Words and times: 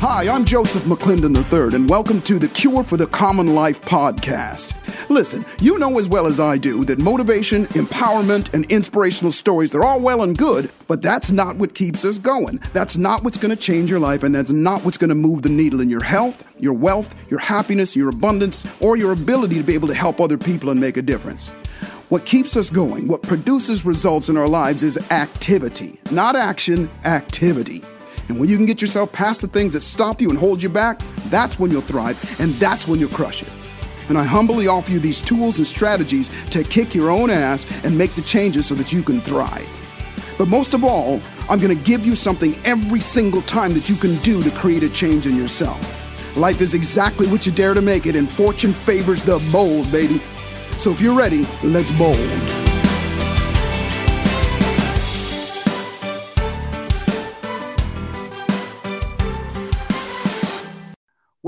Hi, 0.00 0.28
I'm 0.28 0.44
Joseph 0.44 0.84
McClendon 0.84 1.34
III, 1.34 1.74
and 1.74 1.90
welcome 1.90 2.22
to 2.22 2.38
the 2.38 2.46
Cure 2.46 2.84
for 2.84 2.96
the 2.96 3.08
Common 3.08 3.56
Life 3.56 3.82
podcast. 3.82 4.72
Listen, 5.10 5.44
you 5.58 5.76
know 5.76 5.98
as 5.98 6.08
well 6.08 6.28
as 6.28 6.38
I 6.38 6.56
do 6.56 6.84
that 6.84 7.00
motivation, 7.00 7.66
empowerment, 7.66 8.54
and 8.54 8.64
inspirational 8.70 9.32
stories, 9.32 9.72
they're 9.72 9.82
all 9.82 9.98
well 9.98 10.22
and 10.22 10.38
good, 10.38 10.70
but 10.86 11.02
that's 11.02 11.32
not 11.32 11.56
what 11.56 11.74
keeps 11.74 12.04
us 12.04 12.16
going. 12.20 12.60
That's 12.72 12.96
not 12.96 13.24
what's 13.24 13.36
going 13.36 13.50
to 13.50 13.60
change 13.60 13.90
your 13.90 13.98
life, 13.98 14.22
and 14.22 14.32
that's 14.32 14.52
not 14.52 14.84
what's 14.84 14.98
going 14.98 15.08
to 15.08 15.16
move 15.16 15.42
the 15.42 15.48
needle 15.48 15.80
in 15.80 15.90
your 15.90 16.04
health, 16.04 16.44
your 16.60 16.74
wealth, 16.74 17.28
your 17.28 17.40
happiness, 17.40 17.96
your 17.96 18.10
abundance, 18.10 18.64
or 18.80 18.96
your 18.96 19.10
ability 19.10 19.56
to 19.56 19.64
be 19.64 19.74
able 19.74 19.88
to 19.88 19.94
help 19.94 20.20
other 20.20 20.38
people 20.38 20.70
and 20.70 20.80
make 20.80 20.96
a 20.96 21.02
difference. 21.02 21.50
What 22.08 22.24
keeps 22.24 22.56
us 22.56 22.70
going, 22.70 23.08
what 23.08 23.24
produces 23.24 23.84
results 23.84 24.28
in 24.28 24.36
our 24.36 24.48
lives 24.48 24.84
is 24.84 24.96
activity, 25.10 25.98
not 26.12 26.36
action, 26.36 26.88
activity. 27.04 27.82
And 28.28 28.38
when 28.38 28.48
you 28.48 28.56
can 28.56 28.66
get 28.66 28.80
yourself 28.80 29.10
past 29.12 29.40
the 29.40 29.48
things 29.48 29.72
that 29.72 29.80
stop 29.80 30.20
you 30.20 30.30
and 30.30 30.38
hold 30.38 30.62
you 30.62 30.68
back, 30.68 31.00
that's 31.30 31.58
when 31.58 31.70
you'll 31.70 31.80
thrive 31.80 32.40
and 32.40 32.52
that's 32.54 32.86
when 32.86 33.00
you'll 33.00 33.08
crush 33.10 33.42
it. 33.42 33.50
And 34.08 34.16
I 34.16 34.24
humbly 34.24 34.68
offer 34.68 34.92
you 34.92 35.00
these 35.00 35.20
tools 35.20 35.58
and 35.58 35.66
strategies 35.66 36.28
to 36.46 36.64
kick 36.64 36.94
your 36.94 37.10
own 37.10 37.30
ass 37.30 37.66
and 37.84 37.96
make 37.96 38.14
the 38.14 38.22
changes 38.22 38.66
so 38.66 38.74
that 38.74 38.92
you 38.92 39.02
can 39.02 39.20
thrive. 39.20 39.66
But 40.38 40.48
most 40.48 40.72
of 40.72 40.84
all, 40.84 41.20
I'm 41.50 41.58
gonna 41.58 41.74
give 41.74 42.06
you 42.06 42.14
something 42.14 42.54
every 42.64 43.00
single 43.00 43.42
time 43.42 43.74
that 43.74 43.90
you 43.90 43.96
can 43.96 44.16
do 44.18 44.42
to 44.42 44.50
create 44.52 44.82
a 44.82 44.88
change 44.88 45.26
in 45.26 45.36
yourself. 45.36 45.78
Life 46.36 46.60
is 46.60 46.74
exactly 46.74 47.26
what 47.26 47.44
you 47.44 47.52
dare 47.52 47.74
to 47.74 47.82
make 47.82 48.06
it, 48.06 48.14
and 48.14 48.30
fortune 48.30 48.72
favors 48.72 49.22
the 49.22 49.38
bold, 49.50 49.90
baby. 49.90 50.20
So 50.78 50.92
if 50.92 51.00
you're 51.00 51.16
ready, 51.16 51.44
let's 51.64 51.90
bold. 51.90 52.57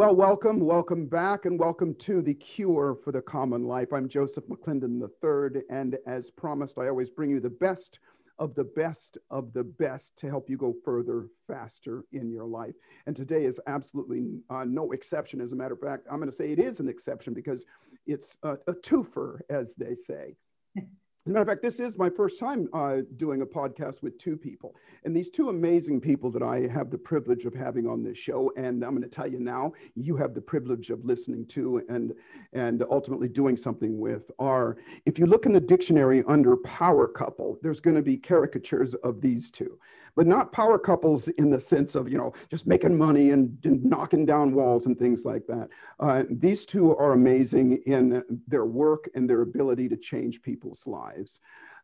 Well, 0.00 0.16
welcome, 0.16 0.60
welcome 0.60 1.04
back, 1.04 1.44
and 1.44 1.60
welcome 1.60 1.94
to 1.96 2.22
the 2.22 2.32
Cure 2.32 2.96
for 3.04 3.12
the 3.12 3.20
Common 3.20 3.64
Life. 3.64 3.92
I'm 3.92 4.08
Joseph 4.08 4.44
McClendon 4.46 4.98
III, 5.02 5.60
and 5.68 5.98
as 6.06 6.30
promised, 6.30 6.78
I 6.78 6.88
always 6.88 7.10
bring 7.10 7.28
you 7.28 7.38
the 7.38 7.50
best 7.50 7.98
of 8.38 8.54
the 8.54 8.64
best 8.64 9.18
of 9.28 9.52
the 9.52 9.62
best 9.62 10.16
to 10.16 10.30
help 10.30 10.48
you 10.48 10.56
go 10.56 10.74
further, 10.82 11.26
faster 11.46 12.04
in 12.12 12.30
your 12.30 12.46
life. 12.46 12.74
And 13.06 13.14
today 13.14 13.44
is 13.44 13.60
absolutely 13.66 14.40
uh, 14.48 14.64
no 14.64 14.92
exception. 14.92 15.38
As 15.38 15.52
a 15.52 15.56
matter 15.56 15.74
of 15.74 15.80
fact, 15.80 16.06
I'm 16.10 16.16
going 16.16 16.30
to 16.30 16.34
say 16.34 16.48
it 16.48 16.58
is 16.58 16.80
an 16.80 16.88
exception 16.88 17.34
because 17.34 17.66
it's 18.06 18.38
a, 18.42 18.52
a 18.68 18.72
twofer, 18.72 19.40
as 19.50 19.74
they 19.74 19.94
say. 19.94 20.34
Matter 21.26 21.42
of 21.42 21.48
fact, 21.48 21.62
this 21.62 21.80
is 21.80 21.98
my 21.98 22.08
first 22.08 22.38
time 22.38 22.66
uh, 22.72 22.98
doing 23.18 23.42
a 23.42 23.46
podcast 23.46 24.02
with 24.02 24.18
two 24.18 24.38
people. 24.38 24.74
And 25.04 25.14
these 25.14 25.28
two 25.28 25.50
amazing 25.50 26.00
people 26.00 26.30
that 26.30 26.42
I 26.42 26.66
have 26.72 26.90
the 26.90 26.96
privilege 26.96 27.44
of 27.44 27.52
having 27.52 27.86
on 27.86 28.02
this 28.02 28.16
show, 28.16 28.50
and 28.56 28.82
I'm 28.82 28.96
going 28.96 29.02
to 29.02 29.08
tell 29.08 29.28
you 29.28 29.38
now, 29.38 29.74
you 29.94 30.16
have 30.16 30.32
the 30.32 30.40
privilege 30.40 30.88
of 30.88 31.04
listening 31.04 31.44
to 31.48 31.84
and, 31.90 32.14
and 32.54 32.82
ultimately 32.90 33.28
doing 33.28 33.58
something 33.58 34.00
with, 34.00 34.30
are 34.38 34.78
if 35.04 35.18
you 35.18 35.26
look 35.26 35.44
in 35.44 35.52
the 35.52 35.60
dictionary 35.60 36.24
under 36.26 36.56
power 36.56 37.06
couple, 37.06 37.58
there's 37.60 37.80
going 37.80 37.96
to 37.96 38.02
be 38.02 38.16
caricatures 38.16 38.94
of 38.94 39.20
these 39.20 39.50
two 39.50 39.78
but 40.16 40.26
not 40.26 40.52
power 40.52 40.78
couples 40.78 41.28
in 41.28 41.50
the 41.50 41.60
sense 41.60 41.94
of, 41.94 42.08
you 42.08 42.18
know, 42.18 42.32
just 42.50 42.66
making 42.66 42.96
money 42.96 43.30
and, 43.30 43.56
and 43.64 43.84
knocking 43.84 44.26
down 44.26 44.54
walls 44.54 44.86
and 44.86 44.98
things 44.98 45.24
like 45.24 45.46
that. 45.46 45.68
Uh, 45.98 46.24
these 46.30 46.64
two 46.64 46.96
are 46.96 47.12
amazing 47.12 47.80
in 47.86 48.22
their 48.48 48.64
work 48.64 49.08
and 49.14 49.28
their 49.28 49.42
ability 49.42 49.88
to 49.88 49.96
change 49.96 50.42
people's 50.42 50.86
lives. 50.86 51.09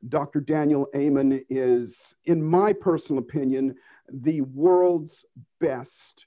Dr. 0.09 0.41
Daniel 0.41 0.87
Amen 0.95 1.45
is, 1.49 2.15
in 2.27 2.43
my 2.43 2.73
personal 2.73 3.21
opinion, 3.21 3.75
the 4.13 4.43
world's 4.43 5.25
best 5.61 6.27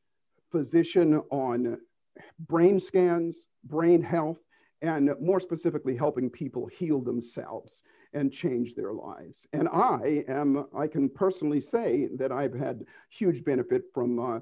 physician 0.52 1.22
on 1.30 1.80
brain 2.40 2.80
scans, 2.80 3.46
brain 3.64 4.02
health, 4.02 4.40
and 4.82 5.12
more 5.20 5.40
specifically, 5.40 5.96
helping 5.96 6.30
people 6.30 6.68
heal 6.68 7.02
themselves 7.02 7.84
and 8.14 8.32
change 8.32 8.76
their 8.76 8.94
lives. 8.94 9.46
And 9.54 9.68
I 9.70 10.24
am, 10.28 10.66
I 10.76 10.88
can 10.88 11.10
personally 11.10 11.62
say 11.62 12.08
that 12.18 12.32
I've 12.32 12.54
had 12.54 12.86
huge 13.10 13.44
benefit 13.44 13.84
from, 13.94 14.20
uh, 14.20 14.40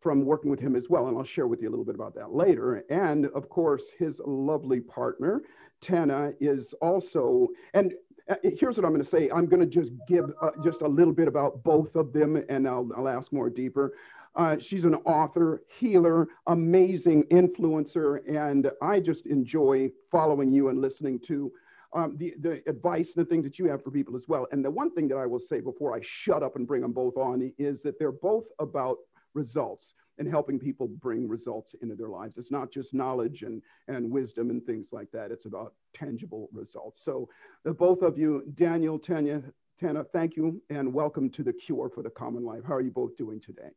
from 0.00 0.24
working 0.24 0.50
with 0.50 0.60
him 0.60 0.76
as 0.76 0.88
well. 0.88 1.08
And 1.08 1.16
I'll 1.16 1.24
share 1.24 1.46
with 1.46 1.62
you 1.62 1.68
a 1.68 1.70
little 1.70 1.84
bit 1.84 1.94
about 1.94 2.14
that 2.16 2.32
later. 2.32 2.84
And 2.90 3.26
of 3.26 3.48
course, 3.48 3.90
his 3.98 4.20
lovely 4.24 4.80
partner, 4.80 5.42
Tana, 5.80 6.32
is 6.40 6.74
also, 6.80 7.48
and 7.74 7.94
uh, 8.28 8.36
here's 8.42 8.76
what 8.76 8.84
I'm 8.84 8.92
going 8.92 9.02
to 9.02 9.08
say. 9.08 9.30
I'm 9.30 9.46
going 9.46 9.60
to 9.60 9.66
just 9.66 9.92
give 10.06 10.30
uh, 10.40 10.50
just 10.62 10.82
a 10.82 10.88
little 10.88 11.12
bit 11.12 11.28
about 11.28 11.62
both 11.64 11.96
of 11.96 12.12
them, 12.12 12.42
and 12.48 12.68
I'll, 12.68 12.88
I'll 12.96 13.08
ask 13.08 13.32
more 13.32 13.50
deeper. 13.50 13.94
Uh, 14.36 14.56
she's 14.58 14.84
an 14.84 14.94
author, 15.06 15.62
healer, 15.78 16.28
amazing 16.46 17.24
influencer, 17.24 18.20
and 18.28 18.70
I 18.80 19.00
just 19.00 19.26
enjoy 19.26 19.90
following 20.10 20.52
you 20.52 20.68
and 20.68 20.80
listening 20.80 21.18
to 21.26 21.50
um, 21.92 22.16
the, 22.16 22.34
the 22.40 22.62
advice 22.68 23.14
and 23.16 23.26
the 23.26 23.28
things 23.28 23.44
that 23.44 23.58
you 23.58 23.66
have 23.66 23.82
for 23.82 23.90
people 23.90 24.14
as 24.14 24.28
well. 24.28 24.46
And 24.52 24.64
the 24.64 24.70
one 24.70 24.92
thing 24.92 25.08
that 25.08 25.16
I 25.16 25.26
will 25.26 25.40
say 25.40 25.60
before 25.60 25.96
I 25.96 26.00
shut 26.02 26.44
up 26.44 26.54
and 26.54 26.66
bring 26.66 26.82
them 26.82 26.92
both 26.92 27.16
on 27.16 27.52
is 27.58 27.82
that 27.82 27.98
they're 27.98 28.12
both 28.12 28.44
about 28.60 28.98
results 29.34 29.94
and 30.18 30.28
helping 30.28 30.58
people 30.58 30.86
bring 30.86 31.26
results 31.28 31.74
into 31.80 31.94
their 31.94 32.08
lives. 32.08 32.36
It's 32.36 32.50
not 32.50 32.70
just 32.70 32.92
knowledge 32.92 33.42
and, 33.42 33.62
and 33.88 34.10
wisdom 34.10 34.50
and 34.50 34.62
things 34.64 34.90
like 34.92 35.10
that. 35.12 35.30
It's 35.30 35.46
about 35.46 35.74
tangible 35.94 36.48
results. 36.52 37.02
So 37.02 37.28
the 37.64 37.72
both 37.72 38.02
of 38.02 38.18
you, 38.18 38.44
Daniel, 38.54 38.98
Tanya, 38.98 39.42
Tana, 39.80 40.04
thank 40.04 40.36
you 40.36 40.60
and 40.68 40.92
welcome 40.92 41.30
to 41.30 41.42
the 41.42 41.54
Cure 41.54 41.88
for 41.88 42.02
the 42.02 42.10
Common 42.10 42.44
Life. 42.44 42.62
How 42.66 42.74
are 42.74 42.82
you 42.82 42.90
both 42.90 43.16
doing 43.16 43.40
today? 43.40 43.70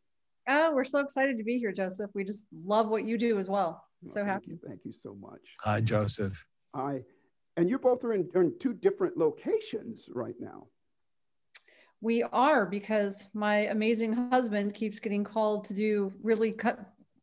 Oh, 0.49 0.71
we're 0.73 0.83
so 0.83 0.99
excited 0.99 1.37
to 1.37 1.43
be 1.45 1.57
here, 1.57 1.71
Joseph. 1.71 2.11
We 2.13 2.25
just 2.25 2.47
love 2.65 2.89
what 2.89 3.05
you 3.05 3.17
do 3.17 3.37
as 3.39 3.49
well. 3.49 3.81
Oh, 4.03 4.07
so 4.07 4.15
thank 4.15 4.27
happy. 4.27 4.45
You, 4.47 4.59
thank 4.67 4.81
you 4.83 4.91
so 4.91 5.15
much. 5.15 5.39
Hi, 5.61 5.79
Joseph. 5.79 6.45
Hi. 6.75 7.03
And 7.55 7.69
you 7.69 7.77
both 7.77 8.03
are 8.03 8.13
in, 8.13 8.29
are 8.35 8.41
in 8.41 8.59
two 8.59 8.73
different 8.73 9.15
locations 9.15 10.09
right 10.11 10.35
now. 10.39 10.67
We 12.03 12.21
are 12.21 12.65
because 12.65 13.29
my 13.33 13.67
amazing 13.67 14.11
husband 14.29 14.73
keeps 14.73 14.99
getting 14.99 15.23
called 15.23 15.63
to 15.63 15.73
do 15.73 16.11
really 16.21 16.53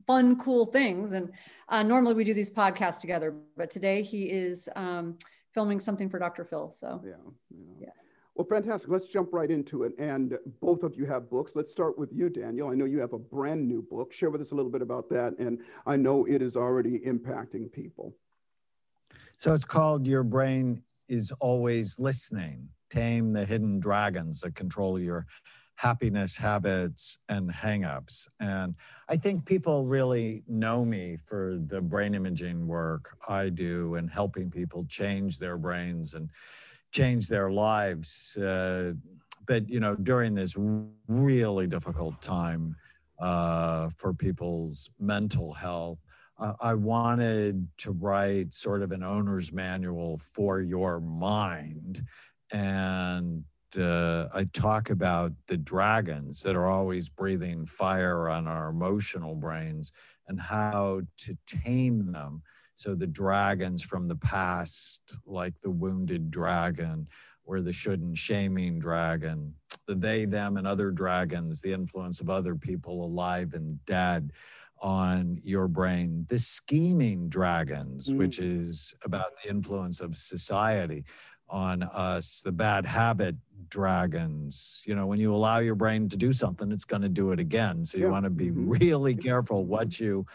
fun, 0.07 0.39
cool 0.41 0.65
things. 0.65 1.13
And 1.13 1.31
uh, 1.69 1.83
normally 1.83 2.15
we 2.15 2.25
do 2.25 2.33
these 2.33 2.49
podcasts 2.49 2.99
together, 2.99 3.35
but 3.59 3.69
today 3.69 4.03
he 4.03 4.23
is 4.23 4.71
um, 4.77 5.19
filming 5.53 5.81
something 5.81 6.09
for 6.09 6.19
Dr. 6.19 6.47
Phil. 6.47 6.71
So, 6.71 7.03
yeah, 7.05 7.13
yeah. 7.51 7.73
yeah. 7.79 7.89
Well, 8.35 8.47
fantastic. 8.47 8.89
Let's 8.89 9.05
jump 9.05 9.35
right 9.35 9.51
into 9.51 9.83
it. 9.83 9.93
And 9.99 10.39
both 10.63 10.83
of 10.83 10.97
you 10.97 11.05
have 11.05 11.29
books. 11.29 11.55
Let's 11.55 11.71
start 11.71 11.99
with 11.99 12.11
you, 12.11 12.31
Daniel. 12.31 12.71
I 12.71 12.75
know 12.75 12.87
you 12.87 13.01
have 13.01 13.13
a 13.13 13.19
brand 13.19 13.69
new 13.69 13.83
book. 13.83 14.15
Share 14.15 14.31
with 14.31 14.41
us 14.41 14.53
a 14.53 14.55
little 14.55 14.71
bit 14.71 14.81
about 14.81 15.11
that. 15.11 15.39
And 15.39 15.59
I 15.85 15.97
know 15.97 16.25
it 16.25 16.41
is 16.41 16.57
already 16.57 17.01
impacting 17.01 17.71
people. 17.71 18.17
So 19.37 19.53
it's 19.53 19.67
called 19.67 20.07
Your 20.07 20.23
Brain 20.23 20.83
is 21.07 21.35
Always 21.39 21.99
Listening 21.99 22.71
Tame 22.91 23.33
the 23.33 23.45
Hidden 23.45 23.81
Dragons 23.81 24.41
that 24.41 24.55
control 24.55 24.99
your 24.99 25.27
happiness 25.77 26.37
habits 26.37 27.17
and 27.31 27.51
hangups. 27.51 28.29
And 28.39 28.75
I 29.09 29.17
think 29.17 29.47
people 29.47 29.87
really 29.87 30.43
know 30.47 30.85
me 30.85 31.17
for 31.25 31.59
the 31.67 31.81
brain 31.81 32.15
imaging 32.15 32.67
work 32.67 33.17
I 33.29 33.49
do 33.49 33.95
and 33.95 34.11
helping 34.11 34.51
people 34.51 34.85
change 34.89 35.39
their 35.39 35.57
brains 35.57 36.13
and 36.15 36.29
change 36.93 37.29
their 37.29 37.51
lives. 37.51 38.37
Uh, 38.37 38.93
but, 39.47 39.69
you 39.71 39.81
know, 39.81 39.95
during 39.97 40.35
this 40.35 40.55
really 41.09 41.67
difficult 41.67 42.21
time 42.21 42.77
uh, 43.19 43.89
for 43.97 44.13
people's 44.13 44.91
mental 44.99 45.55
health, 45.55 45.99
I 46.61 46.73
wanted 46.73 47.69
to 47.79 47.93
write 47.93 48.55
sort 48.55 48.81
of 48.81 48.93
an 48.93 49.03
owner's 49.03 49.53
manual 49.53 50.17
for 50.17 50.63
your 50.63 50.99
mind. 50.99 52.03
And 52.53 53.45
uh, 53.79 54.27
I 54.33 54.45
talk 54.53 54.91
about 54.91 55.33
the 55.47 55.57
dragons 55.57 56.43
that 56.43 56.57
are 56.57 56.67
always 56.67 57.09
breathing 57.09 57.67
fire 57.67 58.29
on 58.29 58.47
our 58.47 58.71
emotional 58.71 59.35
brains 59.35 59.93
and 60.29 60.41
how 60.41 61.03
to 61.19 61.37
tame 61.47 62.13
them. 62.13 62.43
So, 62.75 62.95
the 62.95 63.07
dragons 63.07 63.83
from 63.83 64.09
the 64.09 64.17
past, 64.17 65.19
like 65.27 65.61
the 65.61 65.71
wounded 65.71 66.31
dragon 66.31 67.07
or 67.45 67.61
the 67.61 67.73
shouldn't 67.73 68.17
shaming 68.17 68.79
dragon, 68.79 69.55
the 69.87 69.95
they, 69.95 70.25
them, 70.25 70.57
and 70.57 70.67
other 70.67 70.91
dragons, 70.91 71.61
the 71.61 71.73
influence 71.73 72.21
of 72.21 72.31
other 72.31 72.55
people 72.55 73.05
alive 73.05 73.55
and 73.55 73.85
dead 73.85 74.33
on 74.81 75.39
your 75.43 75.69
brain. 75.69 76.25
The 76.29 76.39
scheming 76.39 77.29
dragons, 77.29 78.09
mm. 78.09 78.17
which 78.17 78.39
is 78.39 78.95
about 79.05 79.33
the 79.43 79.51
influence 79.51 80.01
of 80.01 80.17
society 80.17 81.05
on 81.51 81.83
us, 81.83 82.43
the 82.43 82.53
bad 82.53 82.87
habit 82.87 83.37
dragons. 83.69 84.83
You 84.87 84.95
know, 84.95 85.07
when 85.07 85.21
you 85.21 85.35
allow 85.35 85.59
your 85.59 85.75
brain 85.75 86.09
to 86.09 86.17
do 86.17 86.33
something, 86.33 86.71
it's 86.73 86.85
going 86.85 87.03
to 87.03 87.09
do 87.09 87.33
it 87.33 87.41
again. 87.41 87.85
So 87.85 87.99
you 87.99 88.05
yeah. 88.05 88.11
want 88.11 88.25
to 88.25 88.31
be 88.31 88.49
mm-hmm. 88.49 88.71
really 88.71 89.15
careful 89.15 89.65
what 89.65 89.99
you 89.99 90.27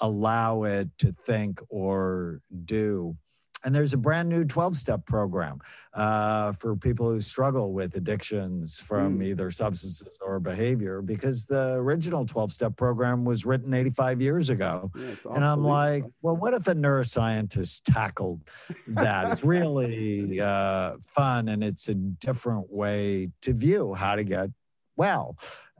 allow 0.00 0.64
it 0.64 0.88
to 0.98 1.12
think 1.12 1.60
or 1.68 2.40
do. 2.64 3.16
And 3.64 3.74
there's 3.74 3.92
a 3.92 3.96
brand 3.96 4.28
new 4.28 4.44
12 4.44 4.76
step 4.76 5.06
program 5.06 5.60
uh, 5.94 6.52
for 6.52 6.76
people 6.76 7.10
who 7.10 7.20
struggle 7.20 7.72
with 7.72 7.94
addictions 7.96 8.78
from 8.78 9.18
mm. 9.20 9.24
either 9.24 9.50
substances 9.50 10.18
or 10.24 10.38
behavior 10.38 11.00
because 11.00 11.46
the 11.46 11.74
original 11.74 12.26
12 12.26 12.52
step 12.52 12.76
program 12.76 13.24
was 13.24 13.46
written 13.46 13.72
85 13.72 14.20
years 14.20 14.50
ago. 14.50 14.90
Yeah, 14.96 15.34
and 15.34 15.44
I'm 15.44 15.64
like, 15.64 16.04
well, 16.20 16.36
what 16.36 16.52
if 16.54 16.68
a 16.68 16.74
neuroscientist 16.74 17.82
tackled 17.90 18.42
that? 18.88 19.30
it's 19.30 19.44
really 19.44 20.40
uh, 20.40 20.96
fun 21.14 21.48
and 21.48 21.64
it's 21.64 21.88
a 21.88 21.94
different 21.94 22.70
way 22.70 23.30
to 23.42 23.52
view 23.52 23.94
how 23.94 24.16
to 24.16 24.24
get 24.24 24.50
well. 24.96 25.36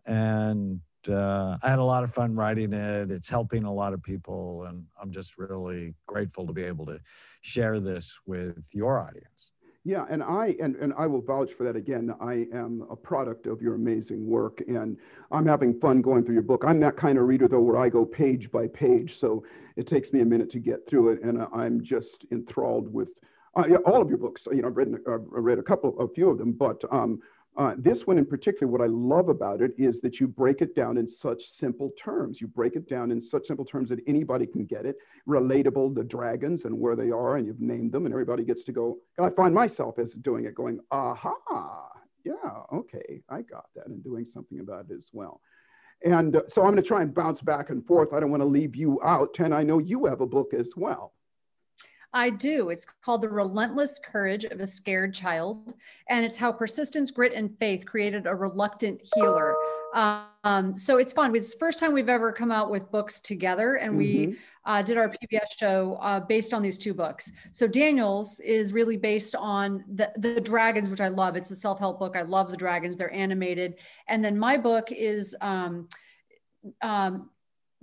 And 0.06 0.80
uh, 1.08 1.58
I 1.62 1.70
had 1.70 1.78
a 1.78 1.84
lot 1.84 2.04
of 2.04 2.12
fun 2.12 2.34
writing 2.34 2.72
it. 2.72 3.10
It's 3.10 3.28
helping 3.28 3.64
a 3.64 3.72
lot 3.72 3.92
of 3.92 4.02
people, 4.02 4.64
and 4.64 4.84
I'm 5.00 5.10
just 5.10 5.38
really 5.38 5.94
grateful 6.06 6.46
to 6.46 6.52
be 6.52 6.64
able 6.64 6.86
to 6.86 7.00
share 7.40 7.80
this 7.80 8.18
with 8.26 8.68
your 8.72 8.98
audience. 9.00 9.52
Yeah, 9.86 10.06
and 10.08 10.22
I 10.22 10.56
and, 10.60 10.76
and 10.76 10.94
I 10.96 11.06
will 11.06 11.20
vouch 11.20 11.52
for 11.52 11.64
that 11.64 11.76
again. 11.76 12.14
I 12.18 12.46
am 12.54 12.86
a 12.90 12.96
product 12.96 13.46
of 13.46 13.60
your 13.60 13.74
amazing 13.74 14.26
work, 14.26 14.62
and 14.66 14.96
I'm 15.30 15.44
having 15.44 15.78
fun 15.78 16.00
going 16.00 16.24
through 16.24 16.34
your 16.34 16.42
book. 16.42 16.64
I'm 16.66 16.80
that 16.80 16.96
kind 16.96 17.18
of 17.18 17.26
reader 17.26 17.48
though, 17.48 17.60
where 17.60 17.76
I 17.76 17.90
go 17.90 18.06
page 18.06 18.50
by 18.50 18.66
page, 18.68 19.18
so 19.18 19.44
it 19.76 19.86
takes 19.86 20.10
me 20.12 20.20
a 20.20 20.24
minute 20.24 20.48
to 20.52 20.58
get 20.58 20.88
through 20.88 21.10
it, 21.10 21.22
and 21.22 21.46
I'm 21.52 21.84
just 21.84 22.24
enthralled 22.32 22.90
with 22.90 23.10
uh, 23.56 23.64
all 23.84 24.00
of 24.00 24.08
your 24.08 24.16
books. 24.16 24.48
You 24.50 24.62
know, 24.62 24.68
I've 24.68 24.76
read 24.76 24.94
uh, 25.06 25.18
read 25.18 25.58
a 25.58 25.62
couple, 25.62 25.98
a 26.00 26.08
few 26.08 26.30
of 26.30 26.38
them, 26.38 26.52
but 26.52 26.82
um, 26.90 27.20
uh, 27.56 27.74
this 27.78 28.06
one 28.06 28.18
in 28.18 28.26
particular, 28.26 28.70
what 28.70 28.80
I 28.80 28.86
love 28.86 29.28
about 29.28 29.62
it 29.62 29.72
is 29.78 30.00
that 30.00 30.18
you 30.18 30.26
break 30.26 30.60
it 30.60 30.74
down 30.74 30.96
in 30.96 31.06
such 31.06 31.48
simple 31.48 31.92
terms. 31.96 32.40
You 32.40 32.48
break 32.48 32.74
it 32.74 32.88
down 32.88 33.12
in 33.12 33.20
such 33.20 33.46
simple 33.46 33.64
terms 33.64 33.90
that 33.90 34.00
anybody 34.06 34.46
can 34.46 34.64
get 34.64 34.86
it. 34.86 34.96
Relatable, 35.28 35.94
the 35.94 36.02
dragons 36.02 36.64
and 36.64 36.78
where 36.78 36.96
they 36.96 37.10
are, 37.10 37.36
and 37.36 37.46
you've 37.46 37.60
named 37.60 37.92
them, 37.92 38.06
and 38.06 38.12
everybody 38.12 38.44
gets 38.44 38.64
to 38.64 38.72
go. 38.72 38.98
I 39.20 39.30
find 39.30 39.54
myself 39.54 39.98
as 39.98 40.14
doing 40.14 40.46
it, 40.46 40.54
going, 40.54 40.80
aha, 40.90 41.90
yeah, 42.24 42.32
okay, 42.72 43.22
I 43.28 43.42
got 43.42 43.66
that, 43.76 43.86
and 43.86 44.02
doing 44.02 44.24
something 44.24 44.60
about 44.60 44.86
it 44.90 44.94
as 44.94 45.10
well. 45.12 45.40
And 46.04 46.36
uh, 46.36 46.42
so 46.48 46.62
I'm 46.62 46.72
going 46.72 46.82
to 46.82 46.82
try 46.82 47.02
and 47.02 47.14
bounce 47.14 47.40
back 47.40 47.70
and 47.70 47.86
forth. 47.86 48.12
I 48.12 48.20
don't 48.20 48.30
want 48.30 48.42
to 48.42 48.48
leave 48.48 48.74
you 48.74 49.00
out. 49.04 49.32
Ten, 49.32 49.52
I 49.52 49.62
know 49.62 49.78
you 49.78 50.06
have 50.06 50.20
a 50.20 50.26
book 50.26 50.52
as 50.54 50.72
well. 50.76 51.12
I 52.14 52.30
do. 52.30 52.70
It's 52.70 52.86
called 53.02 53.22
The 53.22 53.28
Relentless 53.28 53.98
Courage 53.98 54.44
of 54.44 54.60
a 54.60 54.66
Scared 54.66 55.12
Child. 55.12 55.74
And 56.08 56.24
it's 56.24 56.36
how 56.36 56.52
persistence, 56.52 57.10
grit, 57.10 57.32
and 57.32 57.58
faith 57.58 57.84
created 57.84 58.26
a 58.26 58.34
reluctant 58.34 59.00
healer. 59.14 59.56
Um, 59.94 60.74
so 60.74 60.98
it's 60.98 61.12
fun. 61.12 61.34
It's 61.34 61.52
the 61.52 61.58
first 61.58 61.80
time 61.80 61.92
we've 61.92 62.08
ever 62.08 62.32
come 62.32 62.52
out 62.52 62.70
with 62.70 62.90
books 62.92 63.18
together. 63.18 63.76
And 63.76 63.90
mm-hmm. 63.92 64.30
we 64.30 64.38
uh, 64.64 64.82
did 64.82 64.96
our 64.96 65.08
PBS 65.08 65.58
show 65.58 65.98
uh, 66.00 66.20
based 66.20 66.54
on 66.54 66.62
these 66.62 66.78
two 66.78 66.94
books. 66.94 67.32
So 67.50 67.66
Daniel's 67.66 68.38
is 68.40 68.72
really 68.72 68.96
based 68.96 69.34
on 69.34 69.84
the, 69.92 70.12
the 70.16 70.40
dragons, 70.40 70.88
which 70.88 71.00
I 71.00 71.08
love. 71.08 71.34
It's 71.34 71.50
a 71.50 71.56
self 71.56 71.80
help 71.80 71.98
book. 71.98 72.16
I 72.16 72.22
love 72.22 72.50
the 72.50 72.56
dragons, 72.56 72.96
they're 72.96 73.12
animated. 73.12 73.74
And 74.06 74.24
then 74.24 74.38
my 74.38 74.56
book 74.56 74.92
is. 74.92 75.36
Um, 75.40 75.88
um, 76.80 77.28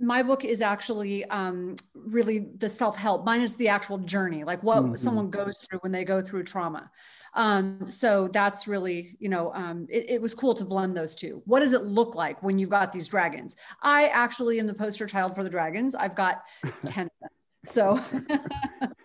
my 0.02 0.22
book 0.22 0.44
is 0.44 0.60
actually 0.60 1.24
um, 1.26 1.76
really 1.94 2.50
the 2.58 2.68
self-help. 2.68 3.24
Mine 3.24 3.40
is 3.40 3.54
the 3.54 3.68
actual 3.68 3.98
journey 3.98 4.42
like 4.44 4.62
what 4.62 4.82
mm-hmm. 4.82 4.96
someone 4.96 5.30
goes 5.30 5.60
through 5.60 5.78
when 5.78 5.92
they 5.92 6.04
go 6.04 6.20
through 6.20 6.42
trauma. 6.42 6.90
Um, 7.34 7.88
so 7.88 8.28
that's 8.28 8.68
really 8.68 9.16
you 9.20 9.30
know 9.30 9.54
um, 9.54 9.86
it, 9.88 10.10
it, 10.10 10.20
was 10.20 10.34
cool 10.34 10.54
to 10.56 10.64
blend 10.64 10.94
those 10.94 11.14
two. 11.14 11.40
What 11.46 11.60
does 11.60 11.72
it 11.72 11.84
look 11.84 12.14
like 12.14 12.42
when 12.42 12.58
you've 12.58 12.68
got 12.68 12.92
these 12.92 13.08
dragons? 13.08 13.56
I 13.80 14.08
actually 14.08 14.58
am 14.58 14.66
the 14.66 14.74
poster 14.74 15.06
child 15.06 15.34
for 15.34 15.42
the 15.42 15.48
dragons. 15.48 15.94
I've 15.94 16.14
got 16.14 16.42
10 16.84 17.06
of 17.06 17.10
them. 17.20 17.30
So 17.64 17.98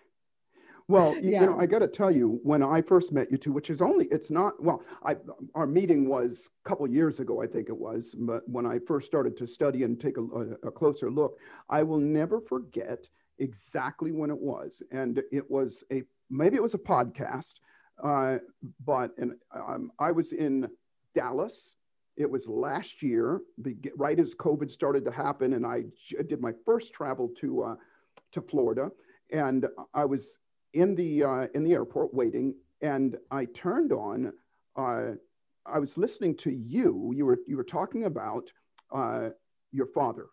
Well, 0.89 1.15
you, 1.15 1.31
yeah. 1.31 1.41
you 1.41 1.47
know, 1.47 1.59
I 1.59 1.65
got 1.65 1.79
to 1.79 1.87
tell 1.87 2.09
you, 2.09 2.39
when 2.43 2.63
I 2.63 2.81
first 2.81 3.11
met 3.11 3.29
you 3.29 3.37
two, 3.37 3.51
which 3.51 3.69
is 3.69 3.81
only, 3.81 4.05
it's 4.05 4.29
not, 4.29 4.61
well, 4.63 4.83
I, 5.03 5.17
our 5.53 5.67
meeting 5.67 6.07
was 6.07 6.49
a 6.65 6.69
couple 6.69 6.87
years 6.87 7.19
ago, 7.19 7.41
I 7.41 7.47
think 7.47 7.67
it 7.67 7.77
was, 7.77 8.15
but 8.17 8.47
when 8.47 8.65
I 8.65 8.79
first 8.79 9.05
started 9.05 9.35
to 9.37 9.47
study 9.47 9.83
and 9.83 9.99
take 9.99 10.17
a, 10.17 10.21
a, 10.23 10.67
a 10.67 10.71
closer 10.71 11.11
look, 11.11 11.39
I 11.69 11.83
will 11.83 11.99
never 11.99 12.39
forget 12.39 13.09
exactly 13.39 14.11
when 14.13 14.29
it 14.29 14.37
was. 14.37 14.81
And 14.91 15.21
it 15.31 15.49
was 15.51 15.83
a, 15.91 16.03
maybe 16.29 16.55
it 16.55 16.63
was 16.63 16.73
a 16.73 16.79
podcast, 16.79 17.55
uh, 18.01 18.37
but 18.85 19.11
and 19.17 19.33
um, 19.53 19.91
I 19.99 20.11
was 20.11 20.31
in 20.31 20.69
Dallas. 21.15 21.75
It 22.15 22.29
was 22.29 22.47
last 22.47 23.03
year, 23.03 23.41
right 23.95 24.19
as 24.19 24.33
COVID 24.35 24.71
started 24.71 25.03
to 25.05 25.11
happen, 25.11 25.53
and 25.53 25.65
I 25.65 25.83
did 26.27 26.41
my 26.41 26.53
first 26.65 26.93
travel 26.93 27.29
to 27.41 27.63
uh, 27.63 27.75
to 28.31 28.41
Florida, 28.41 28.91
and 29.31 29.67
I 29.93 30.05
was 30.05 30.39
in 30.77 30.95
the 30.95 31.23
uh, 31.23 31.47
in 31.53 31.63
the 31.63 31.73
airport 31.73 32.13
waiting, 32.13 32.55
and 32.81 33.17
I 33.31 33.45
turned 33.45 33.91
on. 33.91 34.33
Uh, 34.75 35.13
I 35.65 35.79
was 35.79 35.97
listening 35.97 36.35
to 36.37 36.51
you. 36.51 37.11
You 37.15 37.25
were 37.25 37.39
you 37.47 37.57
were 37.57 37.63
talking 37.63 38.05
about 38.05 38.51
uh, 38.91 39.29
your 39.71 39.87
father 39.87 40.27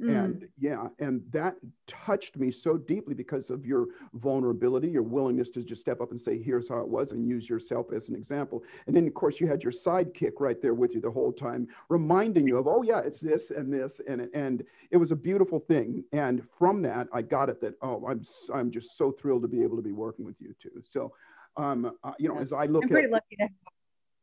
Mm. 0.00 0.24
And 0.24 0.48
yeah, 0.58 0.88
and 0.98 1.22
that 1.30 1.56
touched 1.86 2.36
me 2.36 2.50
so 2.50 2.76
deeply 2.76 3.14
because 3.14 3.48
of 3.48 3.64
your 3.64 3.86
vulnerability, 4.12 4.88
your 4.88 5.02
willingness 5.02 5.48
to 5.50 5.62
just 5.62 5.80
step 5.80 6.02
up 6.02 6.10
and 6.10 6.20
say, 6.20 6.38
here's 6.42 6.68
how 6.68 6.80
it 6.80 6.88
was, 6.88 7.12
and 7.12 7.26
use 7.26 7.48
yourself 7.48 7.86
as 7.94 8.08
an 8.08 8.14
example. 8.14 8.62
And 8.86 8.94
then, 8.94 9.06
of 9.06 9.14
course, 9.14 9.40
you 9.40 9.46
had 9.46 9.62
your 9.62 9.72
sidekick 9.72 10.32
right 10.38 10.60
there 10.60 10.74
with 10.74 10.94
you 10.94 11.00
the 11.00 11.10
whole 11.10 11.32
time, 11.32 11.66
reminding 11.88 12.46
you 12.46 12.58
of, 12.58 12.66
oh, 12.66 12.82
yeah, 12.82 12.98
it's 12.98 13.20
this 13.20 13.50
and 13.50 13.72
this. 13.72 14.02
And, 14.06 14.28
and 14.34 14.62
it 14.90 14.98
was 14.98 15.12
a 15.12 15.16
beautiful 15.16 15.60
thing. 15.60 16.04
And 16.12 16.46
from 16.58 16.82
that, 16.82 17.08
I 17.10 17.22
got 17.22 17.48
it 17.48 17.62
that, 17.62 17.74
oh, 17.80 18.04
I'm, 18.06 18.22
I'm 18.52 18.70
just 18.70 18.98
so 18.98 19.10
thrilled 19.10 19.42
to 19.42 19.48
be 19.48 19.62
able 19.62 19.76
to 19.76 19.82
be 19.82 19.92
working 19.92 20.26
with 20.26 20.36
you 20.40 20.54
too. 20.60 20.82
So, 20.84 21.14
um, 21.56 21.96
uh, 22.04 22.12
you 22.18 22.28
know, 22.28 22.38
as 22.38 22.52
I 22.52 22.66
look 22.66 22.82
I'm 22.82 22.90
pretty 22.90 23.06
at, 23.06 23.12
lucky 23.12 23.36
to 23.36 23.42
have 23.44 23.50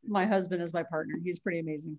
my 0.06 0.24
husband 0.24 0.62
as 0.62 0.72
my 0.72 0.84
partner. 0.84 1.14
He's 1.24 1.40
pretty 1.40 1.58
amazing 1.58 1.98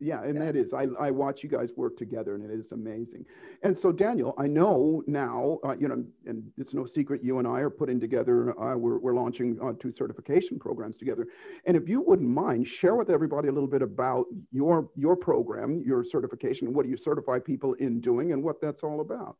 yeah 0.00 0.22
and 0.22 0.36
yeah. 0.36 0.44
that 0.44 0.56
is 0.56 0.72
I, 0.72 0.86
I 0.98 1.10
watch 1.10 1.42
you 1.42 1.48
guys 1.48 1.70
work 1.76 1.96
together 1.96 2.34
and 2.34 2.44
it 2.44 2.50
is 2.50 2.72
amazing 2.72 3.24
and 3.62 3.76
so 3.76 3.90
daniel 3.90 4.34
i 4.38 4.46
know 4.46 5.02
now 5.06 5.58
uh, 5.64 5.74
you 5.78 5.88
know 5.88 6.04
and 6.26 6.44
it's 6.56 6.74
no 6.74 6.86
secret 6.86 7.22
you 7.22 7.38
and 7.38 7.48
i 7.48 7.60
are 7.60 7.70
putting 7.70 7.98
together 7.98 8.58
uh, 8.60 8.76
we're, 8.76 8.98
we're 8.98 9.14
launching 9.14 9.58
uh, 9.62 9.72
two 9.78 9.90
certification 9.90 10.58
programs 10.58 10.96
together 10.96 11.26
and 11.66 11.76
if 11.76 11.88
you 11.88 12.00
wouldn't 12.00 12.28
mind 12.28 12.66
share 12.66 12.94
with 12.94 13.10
everybody 13.10 13.48
a 13.48 13.52
little 13.52 13.68
bit 13.68 13.82
about 13.82 14.26
your 14.52 14.90
your 14.96 15.16
program 15.16 15.82
your 15.84 16.04
certification 16.04 16.72
what 16.72 16.84
do 16.84 16.90
you 16.90 16.96
certify 16.96 17.38
people 17.38 17.74
in 17.74 18.00
doing 18.00 18.32
and 18.32 18.42
what 18.42 18.60
that's 18.60 18.82
all 18.82 19.00
about 19.00 19.36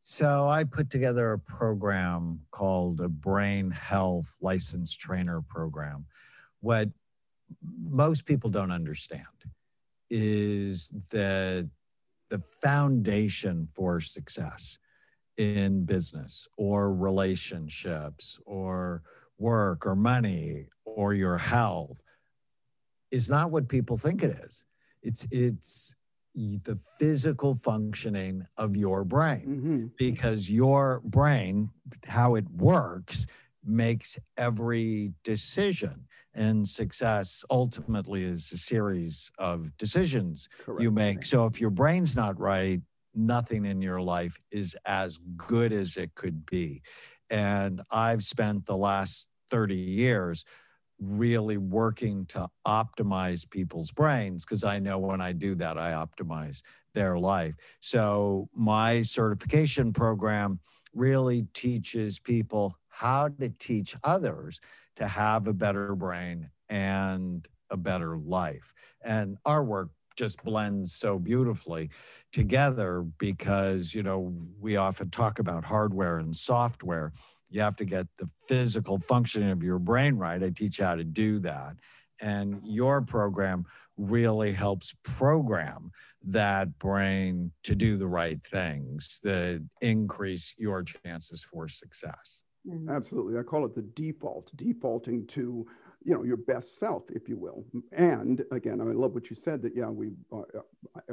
so 0.00 0.48
I 0.48 0.64
put 0.64 0.88
together 0.88 1.32
a 1.32 1.38
program 1.38 2.40
called 2.50 3.02
a 3.02 3.10
brain 3.10 3.70
health 3.70 4.34
license 4.40 4.96
trainer 4.96 5.42
program. 5.42 6.06
What 6.60 6.88
most 7.62 8.26
people 8.26 8.50
don't 8.50 8.70
understand 8.70 9.26
is 10.10 10.92
that 11.10 11.68
the 12.30 12.38
foundation 12.62 13.66
for 13.74 14.00
success 14.00 14.78
in 15.36 15.84
business 15.84 16.48
or 16.56 16.92
relationships 16.92 18.38
or 18.44 19.02
work 19.38 19.86
or 19.86 19.94
money 19.94 20.66
or 20.84 21.14
your 21.14 21.38
health 21.38 22.02
is 23.10 23.28
not 23.28 23.50
what 23.50 23.68
people 23.68 23.96
think 23.96 24.22
it 24.22 24.36
is. 24.44 24.64
It's 25.02 25.26
it's 25.30 25.94
the 26.34 26.78
physical 26.98 27.54
functioning 27.54 28.46
of 28.56 28.76
your 28.76 29.04
brain 29.04 29.46
mm-hmm. 29.46 29.86
because 29.96 30.50
your 30.50 31.00
brain 31.04 31.70
how 32.06 32.34
it 32.36 32.48
works 32.50 33.26
makes 33.64 34.18
every 34.36 35.12
decision 35.24 36.06
and 36.38 36.66
success 36.66 37.44
ultimately 37.50 38.22
is 38.22 38.52
a 38.52 38.56
series 38.56 39.30
of 39.38 39.76
decisions 39.76 40.48
Correct. 40.64 40.82
you 40.82 40.92
make. 40.92 41.26
So 41.26 41.46
if 41.46 41.60
your 41.60 41.70
brain's 41.70 42.14
not 42.14 42.38
right, 42.38 42.80
nothing 43.12 43.66
in 43.66 43.82
your 43.82 44.00
life 44.00 44.38
is 44.52 44.76
as 44.86 45.18
good 45.36 45.72
as 45.72 45.96
it 45.96 46.14
could 46.14 46.46
be. 46.46 46.82
And 47.28 47.82
I've 47.90 48.22
spent 48.22 48.66
the 48.66 48.76
last 48.76 49.28
30 49.50 49.74
years 49.74 50.44
really 51.00 51.56
working 51.56 52.24
to 52.26 52.48
optimize 52.66 53.48
people's 53.48 53.90
brains 53.90 54.44
because 54.44 54.62
I 54.62 54.78
know 54.78 54.98
when 54.98 55.20
I 55.20 55.32
do 55.32 55.56
that, 55.56 55.76
I 55.76 55.92
optimize 55.92 56.62
their 56.94 57.18
life. 57.18 57.56
So 57.80 58.48
my 58.54 59.02
certification 59.02 59.92
program 59.92 60.60
really 60.94 61.42
teaches 61.52 62.18
people 62.20 62.77
how 62.98 63.28
to 63.28 63.48
teach 63.48 63.94
others 64.02 64.60
to 64.96 65.06
have 65.06 65.46
a 65.46 65.52
better 65.52 65.94
brain 65.94 66.50
and 66.68 67.46
a 67.70 67.76
better 67.76 68.18
life. 68.18 68.74
And 69.02 69.36
our 69.44 69.62
work 69.62 69.90
just 70.16 70.42
blends 70.42 70.96
so 70.96 71.16
beautifully 71.16 71.90
together 72.32 73.02
because, 73.18 73.94
you 73.94 74.02
know, 74.02 74.34
we 74.58 74.74
often 74.74 75.10
talk 75.10 75.38
about 75.38 75.64
hardware 75.64 76.18
and 76.18 76.34
software. 76.34 77.12
You 77.48 77.60
have 77.60 77.76
to 77.76 77.84
get 77.84 78.08
the 78.16 78.28
physical 78.48 78.98
functioning 78.98 79.52
of 79.52 79.62
your 79.62 79.78
brain 79.78 80.16
right. 80.16 80.42
I 80.42 80.50
teach 80.50 80.78
how 80.78 80.96
to 80.96 81.04
do 81.04 81.38
that. 81.40 81.76
And 82.20 82.60
your 82.64 83.00
program 83.02 83.64
really 83.96 84.52
helps 84.52 84.96
program 85.04 85.92
that 86.24 86.80
brain 86.80 87.52
to 87.62 87.76
do 87.76 87.96
the 87.96 88.08
right 88.08 88.42
things 88.44 89.20
that 89.22 89.64
increase 89.80 90.56
your 90.58 90.82
chances 90.82 91.44
for 91.44 91.68
success. 91.68 92.42
Mm-hmm. 92.66 92.88
Absolutely. 92.90 93.38
I 93.38 93.42
call 93.42 93.64
it 93.64 93.74
the 93.74 93.82
default, 93.82 94.50
defaulting 94.56 95.26
to 95.28 95.66
you 96.04 96.14
know 96.14 96.22
your 96.22 96.36
best 96.36 96.78
self 96.78 97.02
if 97.10 97.28
you 97.28 97.36
will 97.36 97.64
and 97.92 98.44
again 98.52 98.80
i 98.80 98.84
love 98.84 99.14
what 99.14 99.28
you 99.30 99.36
said 99.36 99.60
that 99.60 99.74
yeah 99.74 99.88
we 99.88 100.10
uh, 100.32 100.42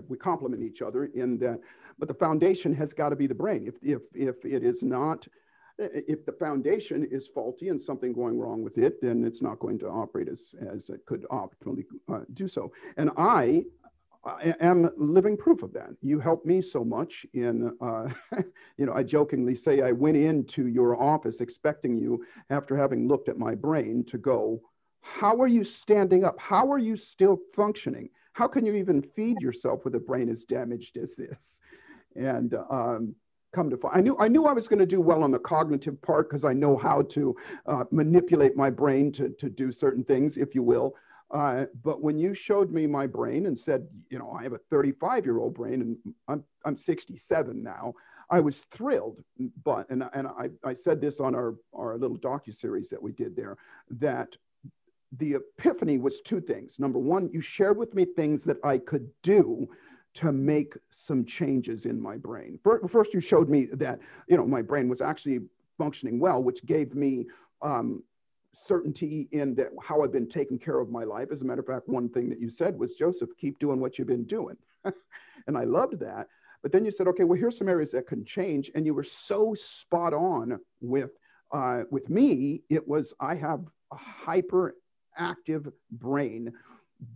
we 0.07 0.15
complement 0.15 0.61
each 0.63 0.81
other 0.81 1.05
in 1.15 1.37
that 1.39 1.59
but 1.97 2.07
the 2.07 2.13
foundation 2.13 2.73
has 2.73 2.93
got 2.93 3.09
to 3.09 3.15
be 3.15 3.27
the 3.27 3.33
brain 3.33 3.65
if 3.67 3.75
if 3.81 4.03
if 4.13 4.45
it 4.45 4.63
is 4.63 4.83
not 4.83 5.27
if 5.77 6.25
the 6.25 6.31
foundation 6.31 7.03
is 7.11 7.27
faulty 7.27 7.69
and 7.69 7.81
something 7.81 8.13
going 8.13 8.39
wrong 8.39 8.63
with 8.63 8.77
it 8.77 9.01
then 9.01 9.25
it's 9.25 9.41
not 9.41 9.59
going 9.59 9.77
to 9.79 9.87
operate 9.89 10.29
as 10.29 10.53
as 10.69 10.89
it 10.89 11.05
could 11.05 11.25
optimally 11.31 11.83
uh, 12.13 12.19
do 12.33 12.47
so 12.47 12.71
and 12.97 13.09
i 13.17 13.63
I 14.25 14.55
am 14.59 14.89
living 14.97 15.37
proof 15.37 15.61
of 15.61 15.71
that. 15.73 15.89
You 16.01 16.19
helped 16.19 16.45
me 16.45 16.61
so 16.61 16.83
much 16.83 17.25
in, 17.33 17.71
uh, 17.79 18.07
you 18.77 18.85
know, 18.85 18.93
I 18.93 19.03
jokingly 19.03 19.55
say 19.55 19.81
I 19.81 19.91
went 19.91 20.17
into 20.17 20.67
your 20.67 21.01
office 21.01 21.41
expecting 21.41 21.97
you, 21.97 22.25
after 22.49 22.75
having 22.75 23.07
looked 23.07 23.29
at 23.29 23.37
my 23.37 23.53
brain, 23.53 24.03
to 24.05 24.17
go, 24.17 24.61
How 25.01 25.39
are 25.39 25.47
you 25.47 25.63
standing 25.63 26.23
up? 26.23 26.39
How 26.39 26.71
are 26.71 26.79
you 26.79 26.97
still 26.97 27.37
functioning? 27.53 28.09
How 28.33 28.47
can 28.47 28.65
you 28.65 28.73
even 28.73 29.01
feed 29.15 29.39
yourself 29.41 29.85
with 29.85 29.95
a 29.95 29.99
brain 29.99 30.29
as 30.29 30.43
damaged 30.43 30.97
as 30.97 31.15
this? 31.15 31.61
And 32.15 32.55
um, 32.69 33.15
come 33.53 33.69
to 33.69 33.77
find, 33.77 33.95
I 33.95 34.01
knew 34.01 34.17
I 34.19 34.27
knew 34.27 34.45
I 34.45 34.53
was 34.53 34.67
going 34.67 34.79
to 34.79 34.85
do 34.85 34.99
well 34.99 35.23
on 35.23 35.31
the 35.31 35.39
cognitive 35.39 36.01
part 36.01 36.29
because 36.29 36.43
I 36.43 36.53
know 36.53 36.75
how 36.75 37.03
to 37.03 37.35
uh, 37.67 37.83
manipulate 37.91 38.57
my 38.57 38.69
brain 38.69 39.11
to, 39.13 39.29
to 39.29 39.49
do 39.49 39.71
certain 39.71 40.03
things, 40.03 40.35
if 40.35 40.55
you 40.55 40.63
will. 40.63 40.95
Uh, 41.31 41.65
but 41.83 42.01
when 42.01 42.17
you 42.17 42.33
showed 42.33 42.71
me 42.71 42.85
my 42.85 43.07
brain 43.07 43.47
and 43.47 43.57
said, 43.57 43.87
you 44.09 44.19
know, 44.19 44.31
I 44.31 44.43
have 44.43 44.53
a 44.53 44.59
35 44.69 45.25
year 45.25 45.39
old 45.39 45.55
brain 45.55 45.81
and 45.81 45.97
I'm, 46.27 46.43
I'm 46.65 46.75
67 46.75 47.63
now, 47.63 47.93
I 48.29 48.39
was 48.39 48.65
thrilled. 48.71 49.23
But, 49.63 49.89
and, 49.89 50.07
and 50.13 50.27
I, 50.27 50.49
I 50.63 50.73
said 50.73 51.01
this 51.01 51.19
on 51.19 51.35
our, 51.35 51.55
our 51.73 51.97
little 51.97 52.17
docu-series 52.17 52.89
that 52.89 53.01
we 53.01 53.11
did 53.11 53.35
there, 53.35 53.57
that 53.89 54.29
the 55.17 55.35
epiphany 55.35 55.97
was 55.97 56.21
two 56.21 56.41
things. 56.41 56.79
Number 56.79 56.99
one, 56.99 57.29
you 57.31 57.41
shared 57.41 57.77
with 57.77 57.93
me 57.93 58.05
things 58.05 58.43
that 58.43 58.57
I 58.63 58.77
could 58.77 59.09
do 59.23 59.67
to 60.15 60.31
make 60.31 60.77
some 60.91 61.25
changes 61.25 61.85
in 61.85 62.01
my 62.01 62.17
brain. 62.17 62.59
First, 62.63 63.13
you 63.13 63.19
showed 63.19 63.49
me 63.49 63.65
that, 63.73 63.99
you 64.27 64.37
know, 64.37 64.45
my 64.45 64.61
brain 64.61 64.87
was 64.87 65.01
actually 65.01 65.39
functioning 65.77 66.19
well, 66.19 66.41
which 66.41 66.65
gave 66.65 66.95
me 66.95 67.25
um, 67.61 68.01
certainty 68.55 69.27
in 69.31 69.55
that 69.55 69.69
how 69.81 70.01
I've 70.01 70.11
been 70.11 70.29
taking 70.29 70.57
care 70.57 70.79
of 70.79 70.89
my 70.89 71.03
life. 71.03 71.29
As 71.31 71.41
a 71.41 71.45
matter 71.45 71.61
of 71.61 71.67
fact, 71.67 71.87
one 71.87 72.09
thing 72.09 72.29
that 72.29 72.39
you 72.39 72.49
said 72.49 72.77
was, 72.77 72.93
Joseph, 72.93 73.29
keep 73.37 73.59
doing 73.59 73.79
what 73.79 73.97
you've 73.97 74.07
been 74.07 74.25
doing. 74.25 74.57
and 75.47 75.57
I 75.57 75.63
loved 75.63 75.99
that. 75.99 76.27
But 76.61 76.71
then 76.71 76.85
you 76.85 76.91
said, 76.91 77.07
okay, 77.09 77.23
well, 77.23 77.39
here's 77.39 77.57
some 77.57 77.69
areas 77.69 77.91
that 77.91 78.07
can 78.07 78.25
change. 78.25 78.71
And 78.73 78.85
you 78.85 78.93
were 78.93 79.03
so 79.03 79.53
spot 79.53 80.13
on 80.13 80.59
with, 80.81 81.11
uh, 81.51 81.83
with 81.91 82.09
me. 82.09 82.63
It 82.69 82.87
was, 82.87 83.13
I 83.19 83.35
have 83.35 83.65
a 83.91 83.97
hyperactive 84.25 85.71
brain 85.91 86.51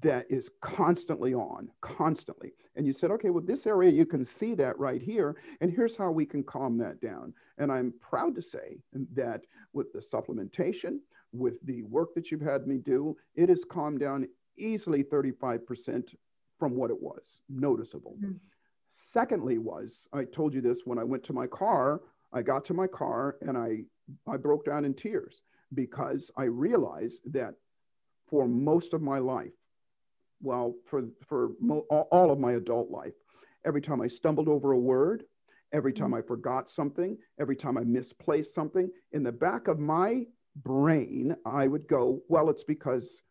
that 0.02 0.26
is 0.30 0.52
constantly 0.62 1.34
on, 1.34 1.70
constantly. 1.82 2.54
And 2.76 2.86
you 2.86 2.94
said, 2.94 3.12
okay, 3.12 3.30
well, 3.30 3.44
this 3.44 3.66
area, 3.66 3.92
you 3.92 4.06
can 4.06 4.24
see 4.24 4.54
that 4.56 4.78
right 4.78 5.02
here. 5.02 5.36
And 5.62 5.72
here's 5.72 5.96
how 5.96 6.12
we 6.12 6.26
can 6.26 6.44
calm 6.44 6.78
that 6.78 7.02
down. 7.02 7.34
And 7.58 7.72
I'm 7.72 7.94
proud 8.00 8.36
to 8.36 8.42
say 8.42 8.78
that 9.14 9.42
with 9.74 9.92
the 9.94 10.00
supplementation, 10.00 11.00
with 11.32 11.64
the 11.66 11.84
work 11.84 12.14
that 12.16 12.32
you've 12.32 12.42
had 12.42 12.68
me 12.68 12.78
do, 12.78 13.16
it 13.36 13.50
has 13.50 13.64
calmed 13.64 14.00
down 14.00 14.28
easily 14.58 15.04
35% 15.04 16.16
from 16.58 16.76
what 16.76 16.90
it 16.90 17.02
was, 17.02 17.42
noticeable. 17.50 18.16
Mm-hmm. 18.20 18.34
Secondly, 18.92 19.58
was 19.58 20.08
I 20.14 20.26
told 20.26 20.54
you 20.54 20.62
this 20.62 20.82
when 20.86 21.00
I 21.00 21.04
went 21.04 21.24
to 21.26 21.34
my 21.34 21.48
car, 21.48 22.02
I 22.34 22.42
got 22.42 22.66
to 22.66 22.74
my 22.74 22.88
car 22.88 23.38
and 23.42 23.58
I, 23.58 23.84
I 24.28 24.38
broke 24.38 24.66
down 24.66 24.86
in 24.86 24.94
tears 24.94 25.42
because 25.74 26.32
I 26.38 26.44
realized 26.44 27.22
that 27.34 27.56
for 28.28 28.48
most 28.48 28.94
of 28.94 29.02
my 29.02 29.20
life, 29.20 29.54
well, 30.42 30.76
for, 30.86 31.04
for 31.28 31.52
mo- 31.60 31.86
all 31.90 32.32
of 32.32 32.40
my 32.40 32.54
adult 32.54 32.90
life, 32.90 33.14
every 33.66 33.82
time 33.82 34.02
I 34.02 34.08
stumbled 34.08 34.48
over 34.48 34.72
a 34.72 34.80
word, 34.80 35.24
every 35.72 35.94
time 35.94 36.08
mm-hmm. 36.08 36.16
I 36.16 36.22
forgot 36.22 36.70
something, 36.70 37.18
every 37.40 37.56
time 37.56 37.78
I 37.78 37.84
misplaced 37.84 38.54
something, 38.54 38.90
in 39.12 39.24
the 39.24 39.32
back 39.32 39.68
of 39.68 39.80
my 39.80 40.26
brain, 40.64 41.36
I 41.46 41.68
would 41.68 41.88
go, 41.88 42.22
well, 42.28 42.50
it's 42.50 42.64
because 42.64 43.24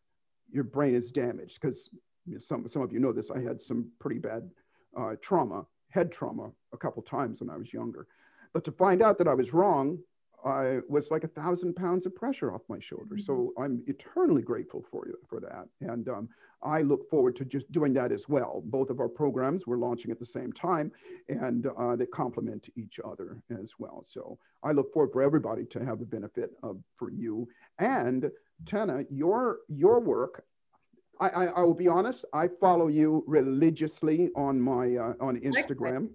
your 0.51 0.65
brain 0.65 0.95
is 0.95 1.11
damaged. 1.11 1.59
Because 1.61 1.91
some, 2.39 2.69
some 2.69 2.83
of 2.83 2.93
you 2.93 3.01
know 3.01 3.13
this, 3.13 3.31
I 3.31 3.41
had 3.41 3.61
some 3.61 3.91
pretty 3.99 4.19
bad 4.19 4.51
uh, 4.97 5.15
trauma, 5.23 5.67
head 5.91 6.13
trauma, 6.13 6.51
a 6.73 6.77
couple 6.77 7.03
times 7.03 7.41
when 7.41 7.51
I 7.51 7.57
was 7.57 7.73
younger. 7.73 8.07
But 8.53 8.65
to 8.65 8.73
find 8.73 9.03
out 9.03 9.19
that 9.19 9.29
I 9.29 9.35
was 9.35 9.53
wrong 9.53 9.99
I 10.45 10.81
was 10.89 11.11
like 11.11 11.25
a 11.25 11.29
thousand 11.29 11.75
pounds 11.75 12.07
of 12.07 12.15
pressure 12.15 12.55
off 12.55 12.63
my 12.69 12.79
shoulders. 12.81 13.23
Mm-hmm. 13.23 13.33
So 13.33 13.53
I'm 13.59 13.83
eternally 13.87 14.43
grateful 14.43 14.85
for 14.91 15.07
you 15.07 15.19
for 15.29 15.41
that. 15.41 15.67
And 15.81 16.09
um, 16.09 16.29
I 16.63 16.83
look 16.83 17.09
forward 17.09 17.37
to 17.37 17.45
just 17.45 17.71
doing 17.73 17.93
that 17.95 18.13
as 18.13 18.29
well. 18.29 18.63
Both 18.67 18.91
of 18.91 19.01
our 19.01 19.09
programs 19.09 19.67
we're 19.67 19.77
launching 19.79 20.11
at 20.11 20.19
the 20.19 20.27
same 20.27 20.53
time, 20.53 20.91
and 21.29 21.67
uh, 21.79 21.97
they 21.97 22.07
complement 22.07 22.69
each 22.77 22.99
other 23.05 23.43
as 23.51 23.73
well. 23.79 24.05
So 24.09 24.39
I 24.63 24.73
look 24.73 24.93
forward 24.93 25.13
for 25.13 25.23
everybody 25.23 25.65
to 25.67 25.85
have 25.85 25.99
the 25.99 26.07
benefit 26.07 26.51
of 26.63 26.79
for 26.97 27.11
you 27.11 27.49
and 27.79 28.31
Tana, 28.67 29.05
your 29.11 29.59
your 29.69 30.01
work 30.01 30.45
I, 31.21 31.29
I, 31.29 31.45
I, 31.47 31.61
will 31.63 31.75
be 31.75 31.89
honest. 31.89 32.25
I 32.33 32.49
follow 32.49 32.89
you 32.89 33.25
religiously 33.27 34.31
on 34.37 34.61
my 34.61 34.97
uh, 34.97 35.15
on 35.21 35.41
Instagram, 35.41 36.11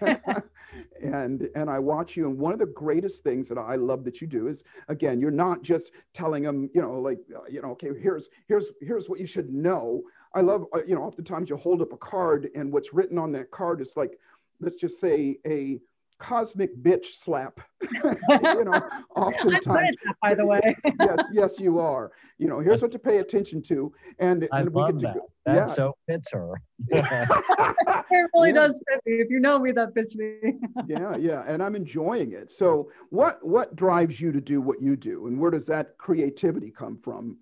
and 1.02 1.48
and 1.54 1.70
I 1.70 1.78
watch 1.78 2.16
you. 2.16 2.28
And 2.28 2.38
one 2.38 2.52
of 2.52 2.58
the 2.58 2.66
greatest 2.66 3.22
things 3.22 3.48
that 3.48 3.58
I 3.58 3.76
love 3.76 4.04
that 4.04 4.20
you 4.20 4.26
do 4.26 4.48
is 4.48 4.64
again, 4.88 5.20
you're 5.20 5.30
not 5.30 5.62
just 5.62 5.92
telling 6.14 6.42
them, 6.42 6.70
you 6.74 6.82
know, 6.82 6.98
like 6.98 7.20
uh, 7.34 7.40
you 7.48 7.62
know, 7.62 7.70
okay, 7.70 7.90
here's 8.00 8.28
here's 8.48 8.70
here's 8.80 9.08
what 9.08 9.20
you 9.20 9.26
should 9.26 9.50
know. 9.50 10.02
I 10.34 10.40
love, 10.40 10.66
uh, 10.74 10.82
you 10.86 10.94
know, 10.94 11.02
oftentimes 11.02 11.48
you 11.48 11.56
hold 11.56 11.80
up 11.80 11.92
a 11.92 11.96
card, 11.96 12.50
and 12.54 12.72
what's 12.72 12.92
written 12.92 13.18
on 13.18 13.32
that 13.32 13.50
card 13.50 13.80
is 13.80 13.96
like, 13.96 14.18
let's 14.60 14.76
just 14.76 15.00
say 15.00 15.38
a 15.46 15.80
cosmic 16.18 16.76
bitch 16.82 17.06
slap. 17.06 17.60
you 18.04 18.64
know, 18.64 18.80
oftentimes. 19.16 19.64
That, 20.04 20.14
by 20.20 20.34
the 20.34 20.44
way. 20.44 20.76
yes, 21.00 21.28
yes, 21.32 21.60
you 21.60 21.78
are. 21.78 22.12
You 22.38 22.48
know, 22.48 22.60
here's 22.60 22.82
what 22.82 22.92
to 22.92 22.98
pay 22.98 23.18
attention 23.18 23.62
to, 23.62 23.92
and, 24.18 24.48
I 24.52 24.60
and 24.60 24.74
love 24.74 24.94
we 24.94 25.00
get 25.00 25.08
that. 25.08 25.12
To 25.14 25.18
go, 25.20 25.32
that 25.46 25.54
yeah. 25.54 25.64
so 25.64 25.96
fits 26.08 26.30
her. 26.32 26.54
it 26.88 28.30
really 28.34 28.48
yeah. 28.48 28.54
does 28.54 28.82
fit 28.88 29.00
me. 29.06 29.14
If 29.14 29.30
you 29.30 29.40
know 29.40 29.58
me, 29.58 29.72
that 29.72 29.94
fits 29.94 30.16
me. 30.16 30.36
yeah, 30.86 31.16
yeah, 31.16 31.44
and 31.46 31.62
I'm 31.62 31.74
enjoying 31.74 32.32
it. 32.32 32.50
So, 32.50 32.90
what 33.10 33.44
what 33.44 33.74
drives 33.76 34.20
you 34.20 34.32
to 34.32 34.40
do 34.40 34.60
what 34.60 34.80
you 34.82 34.96
do, 34.96 35.26
and 35.26 35.38
where 35.38 35.50
does 35.50 35.66
that 35.66 35.96
creativity 35.98 36.70
come 36.70 36.98
from? 36.98 37.38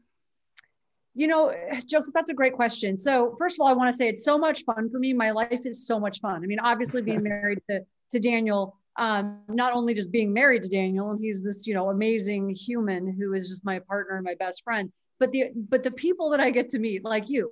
You 1.15 1.27
know, 1.27 1.55
Joseph, 1.87 2.15
that's 2.15 2.31
a 2.31 2.35
great 2.35 2.53
question. 2.53 2.97
So, 2.97 3.35
first 3.39 3.59
of 3.59 3.65
all, 3.65 3.69
I 3.69 3.73
want 3.73 3.91
to 3.91 3.97
say 3.97 4.09
it's 4.09 4.25
so 4.25 4.39
much 4.39 4.65
fun 4.65 4.89
for 4.91 4.99
me. 4.99 5.13
My 5.13 5.31
life 5.31 5.67
is 5.67 5.87
so 5.87 5.99
much 5.99 6.21
fun. 6.21 6.43
I 6.43 6.47
mean, 6.47 6.61
obviously, 6.61 7.03
being 7.03 7.23
married 7.23 7.61
to 7.69 7.85
to 8.13 8.21
Daniel, 8.21 8.79
um, 8.99 9.41
not 9.49 9.73
only 9.73 9.95
just 9.95 10.11
being 10.11 10.33
married 10.33 10.63
to 10.63 10.69
Daniel, 10.69 11.11
and 11.11 11.21
he's 11.21 11.45
this, 11.45 11.67
you 11.67 11.75
know, 11.75 11.91
amazing 11.91 12.51
human 12.51 13.13
who 13.13 13.35
is 13.35 13.49
just 13.49 13.65
my 13.65 13.79
partner 13.79 14.17
and 14.17 14.25
my 14.25 14.35
best 14.35 14.65
friend, 14.65 14.91
but 15.19 15.33
the 15.33 15.53
but 15.69 15.83
the 15.83 15.91
people 15.91 16.31
that 16.31 16.41
I 16.41 16.51
get 16.51 16.69
to 16.71 16.79
meet, 16.79 17.05
like 17.05 17.29
you, 17.29 17.51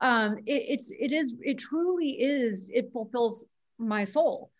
um, 0.00 0.38
it, 0.46 0.64
it's 0.68 0.92
it 0.98 1.12
is 1.12 1.34
it 1.42 1.58
truly 1.58 2.10
is 2.10 2.70
it 2.72 2.92
fulfills 2.92 3.44
my 3.78 4.04
soul. 4.04 4.50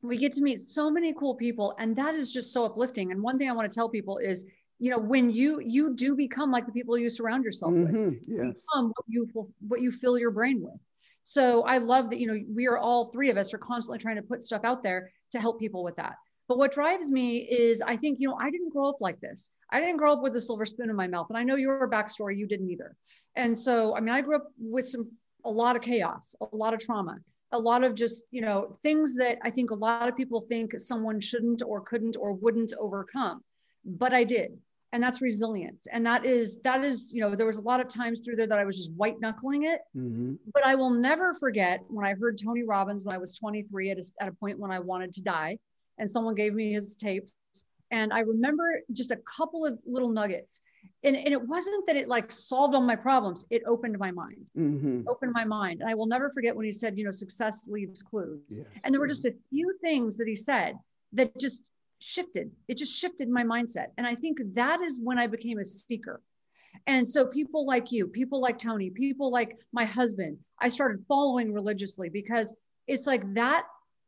We 0.00 0.16
get 0.16 0.32
to 0.34 0.42
meet 0.42 0.60
so 0.60 0.90
many 0.90 1.12
cool 1.12 1.34
people, 1.34 1.74
and 1.78 1.96
that 1.96 2.14
is 2.14 2.32
just 2.32 2.52
so 2.52 2.64
uplifting. 2.64 3.10
And 3.10 3.22
one 3.22 3.36
thing 3.38 3.50
I 3.50 3.52
want 3.52 3.70
to 3.70 3.74
tell 3.74 3.88
people 3.88 4.18
is, 4.18 4.44
you 4.78 4.90
know, 4.90 4.98
when 4.98 5.30
you 5.30 5.60
you 5.60 5.94
do 5.94 6.14
become 6.14 6.52
like 6.52 6.66
the 6.66 6.72
people 6.72 6.96
you 6.96 7.10
surround 7.10 7.44
yourself 7.44 7.72
mm-hmm, 7.72 8.04
with, 8.04 8.18
yes. 8.28 8.64
become 8.72 8.88
what 8.88 9.04
you 9.08 9.28
what 9.66 9.80
you 9.80 9.90
fill 9.90 10.18
your 10.18 10.30
brain 10.30 10.60
with. 10.60 10.80
So 11.30 11.60
I 11.64 11.76
love 11.76 12.08
that, 12.08 12.18
you 12.18 12.26
know, 12.26 12.42
we 12.48 12.66
are 12.68 12.78
all 12.78 13.10
three 13.10 13.28
of 13.28 13.36
us 13.36 13.52
are 13.52 13.58
constantly 13.58 13.98
trying 13.98 14.16
to 14.16 14.22
put 14.22 14.42
stuff 14.42 14.62
out 14.64 14.82
there 14.82 15.12
to 15.32 15.38
help 15.38 15.60
people 15.60 15.84
with 15.84 15.94
that. 15.96 16.14
But 16.48 16.56
what 16.56 16.72
drives 16.72 17.10
me 17.10 17.40
is 17.40 17.82
I 17.82 17.98
think, 17.98 18.18
you 18.18 18.30
know, 18.30 18.38
I 18.40 18.50
didn't 18.50 18.72
grow 18.72 18.88
up 18.88 19.02
like 19.02 19.20
this. 19.20 19.50
I 19.70 19.78
didn't 19.78 19.98
grow 19.98 20.14
up 20.14 20.22
with 20.22 20.34
a 20.36 20.40
silver 20.40 20.64
spoon 20.64 20.88
in 20.88 20.96
my 20.96 21.06
mouth. 21.06 21.26
And 21.28 21.36
I 21.36 21.42
know 21.42 21.56
your 21.56 21.86
backstory, 21.90 22.38
you 22.38 22.46
didn't 22.46 22.70
either. 22.70 22.96
And 23.36 23.56
so, 23.56 23.94
I 23.94 24.00
mean, 24.00 24.14
I 24.14 24.22
grew 24.22 24.36
up 24.36 24.46
with 24.58 24.88
some, 24.88 25.10
a 25.44 25.50
lot 25.50 25.76
of 25.76 25.82
chaos, 25.82 26.34
a 26.40 26.56
lot 26.56 26.72
of 26.72 26.80
trauma, 26.80 27.18
a 27.52 27.58
lot 27.58 27.84
of 27.84 27.94
just, 27.94 28.24
you 28.30 28.40
know, 28.40 28.72
things 28.82 29.14
that 29.16 29.36
I 29.42 29.50
think 29.50 29.70
a 29.70 29.74
lot 29.74 30.08
of 30.08 30.16
people 30.16 30.40
think 30.40 30.80
someone 30.80 31.20
shouldn't 31.20 31.60
or 31.62 31.82
couldn't 31.82 32.16
or 32.16 32.32
wouldn't 32.32 32.72
overcome. 32.80 33.44
But 33.84 34.14
I 34.14 34.24
did 34.24 34.58
and 34.92 35.02
that's 35.02 35.20
resilience. 35.20 35.86
And 35.92 36.04
that 36.06 36.24
is 36.24 36.60
that 36.62 36.84
is 36.84 37.12
you 37.12 37.20
know 37.20 37.34
there 37.34 37.46
was 37.46 37.56
a 37.56 37.62
lot 37.62 37.80
of 37.80 37.88
times 37.88 38.20
through 38.20 38.36
there 38.36 38.46
that 38.46 38.58
i 38.58 38.64
was 38.64 38.76
just 38.76 38.92
white 38.94 39.20
knuckling 39.20 39.64
it. 39.64 39.80
Mm-hmm. 39.96 40.34
but 40.52 40.64
i 40.64 40.74
will 40.74 40.90
never 40.90 41.34
forget 41.34 41.80
when 41.88 42.06
i 42.06 42.14
heard 42.14 42.38
tony 42.42 42.62
robbins 42.62 43.04
when 43.04 43.14
i 43.14 43.18
was 43.18 43.36
23 43.38 43.90
at 43.90 43.98
a, 43.98 44.04
at 44.20 44.28
a 44.28 44.32
point 44.32 44.58
when 44.58 44.70
i 44.70 44.78
wanted 44.78 45.12
to 45.14 45.22
die 45.22 45.58
and 45.98 46.10
someone 46.10 46.34
gave 46.34 46.54
me 46.54 46.72
his 46.72 46.96
tapes. 46.96 47.32
And 47.90 48.12
i 48.12 48.20
remember 48.20 48.80
just 48.92 49.10
a 49.10 49.18
couple 49.36 49.66
of 49.66 49.78
little 49.86 50.10
nuggets. 50.10 50.62
And, 51.04 51.16
and 51.16 51.28
it 51.28 51.40
wasn't 51.40 51.86
that 51.86 51.96
it 51.96 52.08
like 52.08 52.30
solved 52.30 52.74
all 52.74 52.80
my 52.80 52.96
problems. 52.96 53.44
It 53.50 53.62
opened 53.66 53.96
my 53.98 54.10
mind. 54.10 54.44
Mm-hmm. 54.56 55.08
opened 55.08 55.32
my 55.32 55.44
mind. 55.44 55.80
And 55.80 55.90
i 55.90 55.94
will 55.94 56.06
never 56.06 56.30
forget 56.30 56.54
when 56.56 56.66
he 56.66 56.72
said 56.72 56.96
you 56.98 57.04
know 57.04 57.10
success 57.10 57.66
leaves 57.68 58.02
clues. 58.02 58.40
Yes. 58.48 58.66
and 58.84 58.92
there 58.92 59.00
were 59.00 59.06
just 59.06 59.24
a 59.26 59.34
few 59.50 59.76
things 59.82 60.16
that 60.16 60.28
he 60.28 60.36
said 60.36 60.76
that 61.12 61.38
just 61.38 61.62
shifted. 62.00 62.50
It 62.68 62.78
just 62.78 62.96
shifted 62.96 63.28
my 63.28 63.42
mindset. 63.42 63.88
And 63.96 64.06
i 64.06 64.14
think 64.14 64.38
that 64.54 64.80
is 64.80 64.98
when 65.02 65.18
i 65.18 65.26
became 65.26 65.58
a 65.58 65.64
seeker. 65.64 66.20
And 66.86 67.08
so 67.08 67.26
people 67.26 67.66
like 67.66 67.90
you 67.90 68.06
people 68.06 68.40
like 68.40 68.58
tony 68.58 68.90
people 68.90 69.30
like 69.30 69.56
my 69.72 69.84
husband 69.84 70.38
i 70.60 70.68
started 70.68 71.04
following 71.08 71.52
religiously 71.52 72.08
because 72.08 72.54
it's 72.86 73.06
like 73.06 73.34
that 73.34 73.64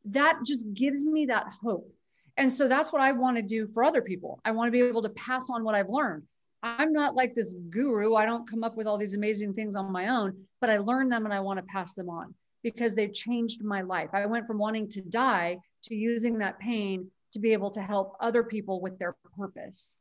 that 0.07 0.39
just 0.47 0.73
gives 0.73 1.07
me 1.07 1.27
that 1.27 1.47
hope. 1.63 1.93
And 2.37 2.53
so 2.53 2.69
that's 2.69 2.93
what 2.93 3.03
i 3.03 3.13
want 3.13 3.37
to 3.37 3.43
do 3.43 3.69
for 3.75 3.85
other 3.85 4.03
people. 4.03 4.41
I 4.45 4.53
want 4.53 4.69
to 4.69 4.73
be 4.73 4.83
able 4.83 5.03
to 5.03 5.11
pass 5.11 5.51
on 5.51 5.65
what 5.65 5.75
i've 5.75 5.89
learned. 5.89 6.23
I'm 6.63 6.93
not 6.93 7.15
like 7.15 7.35
this 7.35 7.55
guru. 7.71 8.15
I 8.15 8.27
don't 8.27 8.49
come 8.49 8.63
up 8.63 8.77
with 8.77 8.87
all 8.87 8.99
these 8.99 9.15
amazing 9.15 9.55
things 9.55 9.77
on 9.77 9.91
my 9.91 10.09
own, 10.09 10.37
but 10.61 10.69
I 10.69 10.79
learned 10.79 11.11
them 11.11 11.25
and 11.25 11.33
I 11.33 11.41
want 11.41 11.59
to 11.59 11.65
pass 11.65 11.95
them 11.95 12.11
on 12.11 12.35
because 12.63 12.95
they've 12.95 13.13
changed 13.13 13.65
my 13.65 13.81
life. 13.81 14.11
I 14.13 14.27
went 14.27 14.47
from 14.47 14.59
wanting 14.59 14.89
to 14.91 15.01
die 15.01 15.59
to 15.85 15.95
using 15.95 16.39
that 16.39 16.59
pain 16.59 17.11
to 17.33 17.39
be 17.39 17.53
able 17.53 17.71
to 17.71 17.81
help 17.81 18.17
other 18.21 18.43
people 18.43 18.81
with 18.81 18.99
their 18.99 19.17
purpose. 19.37 19.99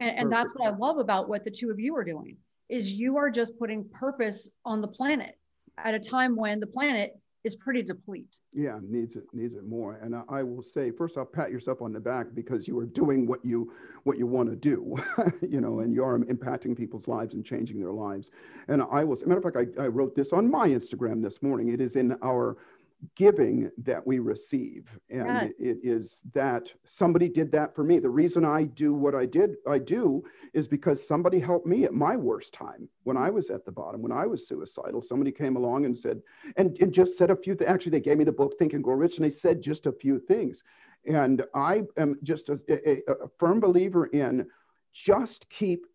And, 0.00 0.16
and 0.16 0.32
that's 0.32 0.52
what 0.54 0.66
I 0.66 0.76
love 0.76 0.98
about 0.98 1.28
what 1.28 1.44
the 1.44 1.50
two 1.50 1.70
of 1.70 1.78
you 1.78 1.96
are 1.96 2.04
doing 2.04 2.36
is 2.68 2.92
you 2.92 3.18
are 3.18 3.30
just 3.30 3.58
putting 3.58 3.88
purpose 3.90 4.48
on 4.64 4.80
the 4.80 4.88
planet 4.88 5.36
at 5.78 5.94
a 5.94 5.98
time 5.98 6.36
when 6.36 6.58
the 6.58 6.66
planet 6.66 7.12
is 7.44 7.56
pretty 7.56 7.82
deplete. 7.82 8.38
Yeah, 8.52 8.78
needs 8.82 9.16
it 9.16 9.24
needs 9.32 9.54
it 9.54 9.66
more. 9.66 9.98
And 10.00 10.14
I, 10.14 10.22
I, 10.28 10.42
will 10.42 10.62
say 10.62 10.92
first 10.92 11.16
off, 11.16 11.32
pat 11.32 11.50
yourself 11.50 11.82
on 11.82 11.92
the 11.92 11.98
back 11.98 12.28
because 12.34 12.68
you 12.68 12.78
are 12.78 12.86
doing 12.86 13.26
what 13.26 13.44
you 13.44 13.72
what 14.04 14.16
you 14.16 14.26
want 14.26 14.48
to 14.48 14.56
do, 14.56 14.96
you 15.48 15.60
know, 15.60 15.80
and 15.80 15.92
you 15.92 16.04
are 16.04 16.18
impacting 16.18 16.76
people's 16.76 17.08
lives 17.08 17.34
and 17.34 17.44
changing 17.44 17.80
their 17.80 17.92
lives. 17.92 18.30
And 18.68 18.82
I 18.90 19.02
will. 19.02 19.14
As 19.14 19.22
a 19.22 19.26
matter 19.26 19.38
of 19.38 19.54
fact, 19.54 19.56
I, 19.78 19.84
I 19.84 19.86
wrote 19.88 20.14
this 20.14 20.32
on 20.32 20.48
my 20.50 20.68
Instagram 20.68 21.22
this 21.22 21.42
morning. 21.42 21.68
It 21.68 21.80
is 21.80 21.96
in 21.96 22.16
our 22.22 22.56
giving 23.16 23.70
that 23.78 24.06
we 24.06 24.18
receive. 24.18 24.88
And 25.10 25.52
yeah. 25.58 25.70
it 25.70 25.78
is 25.82 26.22
that 26.34 26.72
somebody 26.84 27.28
did 27.28 27.50
that 27.52 27.74
for 27.74 27.84
me. 27.84 27.98
The 27.98 28.08
reason 28.08 28.44
i 28.44 28.64
do 28.64 28.94
what 28.94 29.14
i 29.14 29.26
did 29.26 29.56
i 29.68 29.78
do 29.78 30.22
is 30.54 30.68
because 30.68 31.06
somebody 31.06 31.38
helped 31.38 31.66
me 31.66 31.84
at 31.84 31.92
my 31.92 32.16
worst 32.16 32.52
time 32.52 32.88
when 33.04 33.16
i 33.16 33.28
was 33.30 33.50
at 33.50 33.64
the 33.64 33.72
bottom 33.72 34.02
when 34.02 34.12
i 34.12 34.26
was 34.26 34.46
suicidal. 34.46 35.02
Somebody 35.02 35.32
came 35.32 35.56
along 35.56 35.84
and 35.84 35.98
said 35.98 36.20
and, 36.56 36.76
and 36.80 36.92
just 36.92 37.18
said 37.18 37.30
a 37.30 37.36
few 37.36 37.54
things 37.54 37.70
actually 37.70 37.92
they 37.92 38.00
gave 38.00 38.18
me 38.18 38.24
the 38.24 38.32
book 38.32 38.54
think 38.58 38.72
and 38.72 38.84
grow 38.84 38.94
rich 38.94 39.16
and 39.16 39.24
they 39.24 39.30
said 39.30 39.60
just 39.60 39.86
a 39.86 39.92
few 39.92 40.18
things. 40.18 40.62
And 41.06 41.42
i 41.54 41.82
am 41.96 42.18
just 42.22 42.48
a, 42.48 42.60
a, 42.68 43.02
a 43.24 43.28
firm 43.38 43.60
believer 43.60 44.06
in 44.06 44.46
just 44.92 45.48
keep 45.48 45.86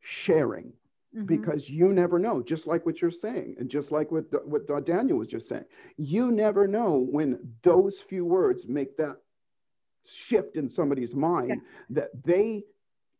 sharing 0.00 0.72
mm-hmm. 1.16 1.26
because 1.26 1.68
you 1.70 1.92
never 1.92 2.18
know, 2.18 2.42
just 2.42 2.66
like 2.66 2.84
what 2.84 3.00
you're 3.00 3.10
saying, 3.10 3.56
and 3.58 3.68
just 3.70 3.92
like 3.92 4.10
what, 4.10 4.24
what 4.46 4.86
Daniel 4.86 5.18
was 5.18 5.28
just 5.28 5.48
saying. 5.48 5.64
You 5.96 6.30
never 6.30 6.66
know 6.66 7.06
when 7.10 7.38
those 7.62 8.00
few 8.00 8.24
words 8.24 8.66
make 8.66 8.96
that 8.98 9.16
shift 10.04 10.56
in 10.56 10.68
somebody's 10.68 11.14
mind 11.14 11.48
yeah. 11.48 11.56
that 11.90 12.10
they 12.24 12.64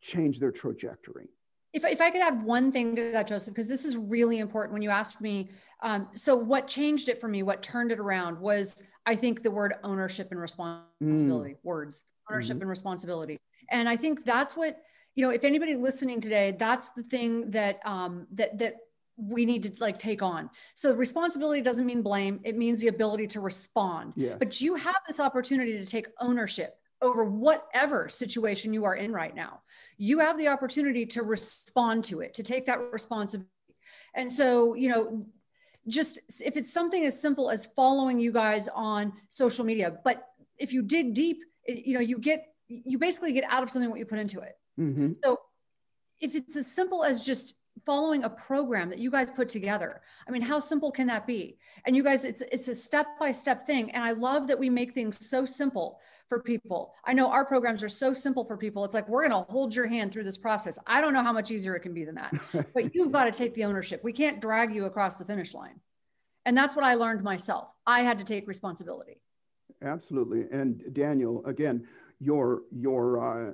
change 0.00 0.38
their 0.38 0.52
trajectory. 0.52 1.28
If, 1.72 1.84
if 1.84 2.00
I 2.00 2.10
could 2.10 2.22
add 2.22 2.42
one 2.42 2.72
thing 2.72 2.96
to 2.96 3.12
that, 3.12 3.26
Joseph, 3.26 3.54
because 3.54 3.68
this 3.68 3.84
is 3.84 3.96
really 3.96 4.38
important 4.38 4.72
when 4.72 4.82
you 4.82 4.90
asked 4.90 5.20
me. 5.20 5.50
Um, 5.82 6.08
so, 6.14 6.34
what 6.34 6.66
changed 6.66 7.10
it 7.10 7.20
for 7.20 7.28
me, 7.28 7.42
what 7.42 7.62
turned 7.62 7.92
it 7.92 7.98
around 7.98 8.40
was, 8.40 8.84
I 9.04 9.14
think, 9.14 9.42
the 9.42 9.50
word 9.50 9.74
ownership 9.84 10.28
and 10.30 10.40
responsibility, 10.40 11.52
mm. 11.52 11.58
words, 11.64 12.04
ownership 12.30 12.54
mm-hmm. 12.54 12.62
and 12.62 12.70
responsibility. 12.70 13.36
And 13.70 13.88
I 13.88 13.96
think 13.96 14.24
that's 14.24 14.56
what 14.56 14.78
you 15.16 15.24
know 15.24 15.30
if 15.30 15.42
anybody 15.44 15.74
listening 15.74 16.20
today 16.20 16.54
that's 16.58 16.90
the 16.90 17.02
thing 17.02 17.50
that 17.50 17.80
um 17.84 18.26
that 18.32 18.56
that 18.58 18.76
we 19.16 19.46
need 19.46 19.62
to 19.62 19.72
like 19.80 19.98
take 19.98 20.22
on. 20.22 20.50
So 20.74 20.94
responsibility 20.94 21.62
doesn't 21.62 21.86
mean 21.86 22.02
blame. 22.02 22.40
It 22.44 22.56
means 22.56 22.80
the 22.80 22.88
ability 22.88 23.26
to 23.28 23.40
respond. 23.40 24.12
Yes. 24.14 24.36
but 24.38 24.60
you 24.60 24.74
have 24.74 24.96
this 25.08 25.20
opportunity 25.20 25.72
to 25.78 25.86
take 25.86 26.06
ownership 26.20 26.78
over 27.02 27.24
whatever 27.24 28.08
situation 28.08 28.72
you 28.72 28.84
are 28.84 28.94
in 28.94 29.12
right 29.12 29.34
now. 29.34 29.60
You 29.98 30.18
have 30.18 30.38
the 30.38 30.48
opportunity 30.48 31.06
to 31.06 31.22
respond 31.22 32.04
to 32.04 32.20
it 32.20 32.34
to 32.34 32.42
take 32.42 32.66
that 32.66 32.78
responsibility. 32.92 33.48
And 34.14 34.32
so 34.32 34.74
you 34.74 34.88
know 34.88 35.26
just 35.88 36.18
if 36.44 36.56
it's 36.56 36.72
something 36.72 37.04
as 37.04 37.20
simple 37.20 37.50
as 37.50 37.66
following 37.66 38.18
you 38.18 38.32
guys 38.32 38.68
on 38.68 39.12
social 39.28 39.64
media 39.64 39.96
but 40.04 40.30
if 40.58 40.72
you 40.72 40.82
dig 40.82 41.14
deep 41.14 41.44
you 41.68 41.94
know 41.94 42.00
you 42.00 42.18
get 42.18 42.46
you 42.66 42.98
basically 42.98 43.32
get 43.32 43.44
out 43.44 43.62
of 43.62 43.70
something 43.70 43.88
what 43.88 43.98
you 44.00 44.04
put 44.04 44.18
into 44.18 44.40
it 44.40 44.56
Mm-hmm. 44.78 45.12
So 45.24 45.40
if 46.20 46.34
it's 46.34 46.56
as 46.56 46.70
simple 46.70 47.04
as 47.04 47.20
just 47.20 47.56
following 47.84 48.24
a 48.24 48.30
program 48.30 48.88
that 48.88 48.98
you 48.98 49.10
guys 49.10 49.30
put 49.30 49.50
together 49.50 50.00
i 50.26 50.30
mean 50.30 50.40
how 50.40 50.58
simple 50.58 50.90
can 50.90 51.06
that 51.06 51.26
be? 51.26 51.58
And 51.84 51.94
you 51.94 52.02
guys 52.02 52.24
it's 52.24 52.42
it's 52.50 52.68
a 52.68 52.74
step 52.74 53.06
by 53.20 53.32
step 53.32 53.66
thing. 53.66 53.90
And 53.90 54.02
i 54.02 54.12
love 54.12 54.48
that 54.48 54.58
we 54.58 54.70
make 54.70 54.92
things 54.92 55.24
so 55.24 55.44
simple 55.44 56.00
for 56.28 56.40
people. 56.40 56.94
I 57.04 57.12
know 57.12 57.30
our 57.30 57.44
programs 57.44 57.84
are 57.84 57.88
so 57.88 58.12
simple 58.12 58.44
for 58.44 58.56
people. 58.56 58.84
It's 58.84 58.94
like 58.94 59.08
we're 59.08 59.28
going 59.28 59.44
to 59.44 59.50
hold 59.50 59.74
your 59.74 59.86
hand 59.86 60.12
through 60.12 60.24
this 60.24 60.38
process. 60.38 60.78
I 60.86 61.00
don't 61.00 61.12
know 61.12 61.22
how 61.22 61.32
much 61.32 61.50
easier 61.50 61.76
it 61.76 61.80
can 61.80 61.94
be 61.94 62.04
than 62.04 62.16
that. 62.16 62.34
But 62.74 62.94
you've 62.94 63.12
got 63.12 63.24
to 63.24 63.30
take 63.30 63.54
the 63.54 63.64
ownership. 63.64 64.02
We 64.02 64.12
can't 64.12 64.40
drag 64.40 64.74
you 64.74 64.86
across 64.86 65.16
the 65.16 65.24
finish 65.24 65.54
line. 65.54 65.80
And 66.44 66.56
that's 66.56 66.74
what 66.76 66.84
i 66.84 66.94
learned 66.94 67.22
myself. 67.22 67.68
I 67.86 68.02
had 68.02 68.18
to 68.18 68.24
take 68.24 68.48
responsibility. 68.48 69.20
Absolutely. 69.82 70.46
And 70.50 70.82
daniel 70.92 71.44
again 71.46 71.86
your 72.18 72.62
your 72.72 73.04
uh 73.48 73.52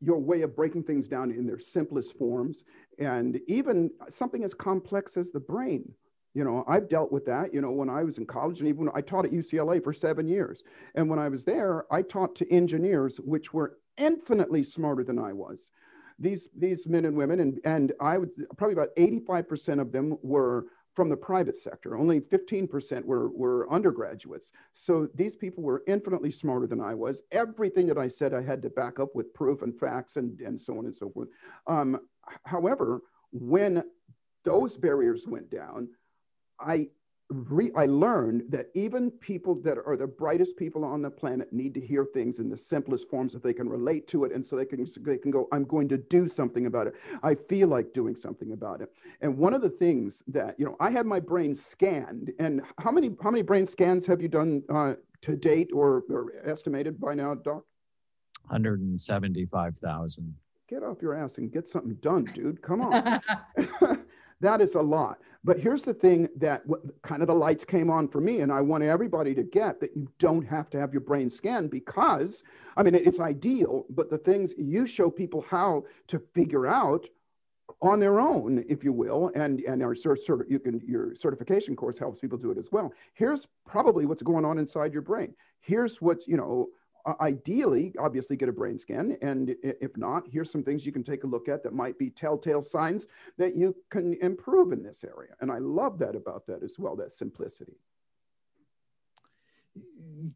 your 0.00 0.18
way 0.18 0.42
of 0.42 0.54
breaking 0.54 0.84
things 0.84 1.08
down 1.08 1.30
in 1.30 1.46
their 1.46 1.58
simplest 1.58 2.16
forms. 2.16 2.64
And 2.98 3.40
even 3.48 3.90
something 4.08 4.44
as 4.44 4.54
complex 4.54 5.16
as 5.16 5.30
the 5.30 5.40
brain 5.40 5.92
you 6.34 6.44
know 6.44 6.64
i've 6.68 6.88
dealt 6.88 7.10
with 7.10 7.24
that 7.24 7.52
you 7.52 7.60
know 7.60 7.70
when 7.70 7.88
i 7.88 8.04
was 8.04 8.18
in 8.18 8.26
college 8.26 8.60
and 8.60 8.68
even 8.68 8.88
i 8.94 9.00
taught 9.00 9.24
at 9.24 9.32
ucla 9.32 9.82
for 9.82 9.92
seven 9.92 10.28
years. 10.28 10.62
And 10.94 11.08
when 11.08 11.18
i 11.18 11.28
was 11.28 11.44
there 11.44 11.84
i 11.92 12.02
taught 12.02 12.36
to 12.36 12.52
engineers 12.52 13.18
which 13.18 13.52
were 13.52 13.78
infinitely 13.96 14.62
smarter 14.62 15.02
than 15.02 15.18
i 15.18 15.32
was. 15.32 15.70
These 16.18 16.48
these 16.56 16.86
men 16.86 17.04
and 17.04 17.16
women 17.16 17.40
and 17.40 17.60
and 17.64 17.92
i 18.00 18.18
would 18.18 18.30
probably 18.56 18.74
about 18.74 18.94
85% 18.96 19.80
of 19.80 19.92
them 19.92 20.16
were 20.22 20.66
from 20.98 21.08
the 21.08 21.16
private 21.16 21.54
sector. 21.54 21.96
Only 21.96 22.20
15% 22.20 23.04
were, 23.04 23.28
were 23.30 23.70
undergraduates. 23.70 24.50
So 24.72 25.08
these 25.14 25.36
people 25.36 25.62
were 25.62 25.84
infinitely 25.86 26.32
smarter 26.32 26.66
than 26.66 26.80
I 26.80 26.92
was. 26.92 27.22
Everything 27.30 27.86
that 27.86 27.98
I 27.98 28.08
said, 28.08 28.34
I 28.34 28.42
had 28.42 28.60
to 28.62 28.70
back 28.70 28.98
up 28.98 29.14
with 29.14 29.32
proof 29.32 29.62
and 29.62 29.78
facts 29.78 30.16
and, 30.16 30.40
and 30.40 30.60
so 30.60 30.76
on 30.76 30.86
and 30.86 30.94
so 30.94 31.08
forth. 31.08 31.28
Um, 31.68 32.00
however, 32.42 33.02
when 33.30 33.84
those 34.44 34.76
barriers 34.76 35.24
went 35.24 35.48
down, 35.52 35.88
I 36.58 36.88
re- 37.30 37.72
I 37.76 37.86
learned 37.86 38.44
that 38.48 38.68
even 38.74 39.10
people 39.10 39.54
that 39.62 39.78
are 39.84 39.96
the 39.96 40.06
brightest 40.06 40.56
people 40.56 40.84
on 40.84 41.02
the 41.02 41.10
planet 41.10 41.52
need 41.52 41.74
to 41.74 41.80
hear 41.80 42.04
things 42.04 42.38
in 42.38 42.48
the 42.48 42.56
simplest 42.56 43.08
forms 43.08 43.32
that 43.32 43.42
they 43.42 43.52
can 43.52 43.68
relate 43.68 44.08
to 44.08 44.24
it, 44.24 44.32
and 44.32 44.44
so 44.44 44.56
they 44.56 44.64
can 44.64 44.86
they 45.00 45.18
can 45.18 45.30
go, 45.30 45.48
"I'm 45.52 45.64
going 45.64 45.88
to 45.88 45.98
do 45.98 46.28
something 46.28 46.66
about 46.66 46.86
it. 46.86 46.94
I 47.22 47.34
feel 47.34 47.68
like 47.68 47.92
doing 47.92 48.14
something 48.14 48.52
about 48.52 48.80
it." 48.80 48.92
And 49.20 49.36
one 49.36 49.54
of 49.54 49.62
the 49.62 49.70
things 49.70 50.22
that 50.28 50.58
you 50.58 50.66
know, 50.66 50.76
I 50.80 50.90
had 50.90 51.06
my 51.06 51.20
brain 51.20 51.54
scanned, 51.54 52.32
and 52.38 52.62
how 52.78 52.90
many 52.90 53.10
how 53.22 53.30
many 53.30 53.42
brain 53.42 53.66
scans 53.66 54.06
have 54.06 54.22
you 54.22 54.28
done 54.28 54.62
uh, 54.68 54.94
to 55.22 55.36
date, 55.36 55.70
or, 55.72 56.04
or 56.10 56.32
estimated 56.44 57.00
by 57.00 57.14
now, 57.14 57.34
Doc? 57.34 57.64
Hundred 58.46 58.80
and 58.80 59.00
seventy-five 59.00 59.76
thousand. 59.76 60.34
Get 60.68 60.82
off 60.82 61.00
your 61.00 61.14
ass 61.14 61.38
and 61.38 61.50
get 61.50 61.66
something 61.66 61.94
done, 61.96 62.24
dude. 62.24 62.60
Come 62.62 62.82
on. 62.82 63.20
that 64.40 64.60
is 64.60 64.74
a 64.74 64.80
lot. 64.80 65.18
But 65.44 65.58
here's 65.58 65.82
the 65.82 65.94
thing 65.94 66.28
that 66.36 66.62
kind 67.02 67.22
of 67.22 67.28
the 67.28 67.34
lights 67.34 67.64
came 67.64 67.90
on 67.90 68.08
for 68.08 68.20
me, 68.20 68.40
and 68.40 68.52
I 68.52 68.60
want 68.60 68.84
everybody 68.84 69.34
to 69.34 69.42
get 69.42 69.80
that 69.80 69.96
you 69.96 70.08
don't 70.18 70.44
have 70.46 70.68
to 70.70 70.80
have 70.80 70.92
your 70.92 71.00
brain 71.00 71.30
scanned 71.30 71.70
because, 71.70 72.42
I 72.76 72.82
mean, 72.82 72.94
it's 72.94 73.20
ideal, 73.20 73.86
but 73.90 74.10
the 74.10 74.18
things 74.18 74.54
you 74.58 74.86
show 74.86 75.10
people 75.10 75.44
how 75.48 75.84
to 76.08 76.18
figure 76.34 76.66
out 76.66 77.06
on 77.80 78.00
their 78.00 78.18
own, 78.18 78.64
if 78.68 78.82
you 78.82 78.92
will, 78.92 79.30
and 79.34 79.60
and 79.60 79.82
our 79.82 79.94
cert, 79.94 80.18
cert, 80.26 80.50
you 80.50 80.58
can 80.58 80.80
your 80.86 81.14
certification 81.14 81.76
course 81.76 81.98
helps 81.98 82.18
people 82.18 82.38
do 82.38 82.50
it 82.50 82.58
as 82.58 82.70
well. 82.72 82.92
Here's 83.14 83.46
probably 83.66 84.06
what's 84.06 84.22
going 84.22 84.44
on 84.44 84.58
inside 84.58 84.92
your 84.92 85.02
brain. 85.02 85.34
Here's 85.60 86.00
what's 86.00 86.26
you 86.26 86.36
know 86.36 86.68
ideally, 87.20 87.94
obviously, 87.98 88.36
get 88.36 88.48
a 88.48 88.52
brain 88.52 88.78
scan. 88.78 89.16
And 89.22 89.56
if 89.62 89.96
not, 89.96 90.24
here's 90.30 90.50
some 90.50 90.62
things 90.62 90.84
you 90.84 90.92
can 90.92 91.04
take 91.04 91.24
a 91.24 91.26
look 91.26 91.48
at 91.48 91.62
that 91.62 91.72
might 91.72 91.98
be 91.98 92.10
telltale 92.10 92.62
signs 92.62 93.06
that 93.36 93.56
you 93.56 93.74
can 93.90 94.14
improve 94.20 94.72
in 94.72 94.82
this 94.82 95.04
area. 95.04 95.30
And 95.40 95.50
I 95.50 95.58
love 95.58 95.98
that 96.00 96.14
about 96.14 96.46
that 96.46 96.62
as 96.62 96.78
well, 96.78 96.96
that 96.96 97.12
simplicity. 97.12 97.76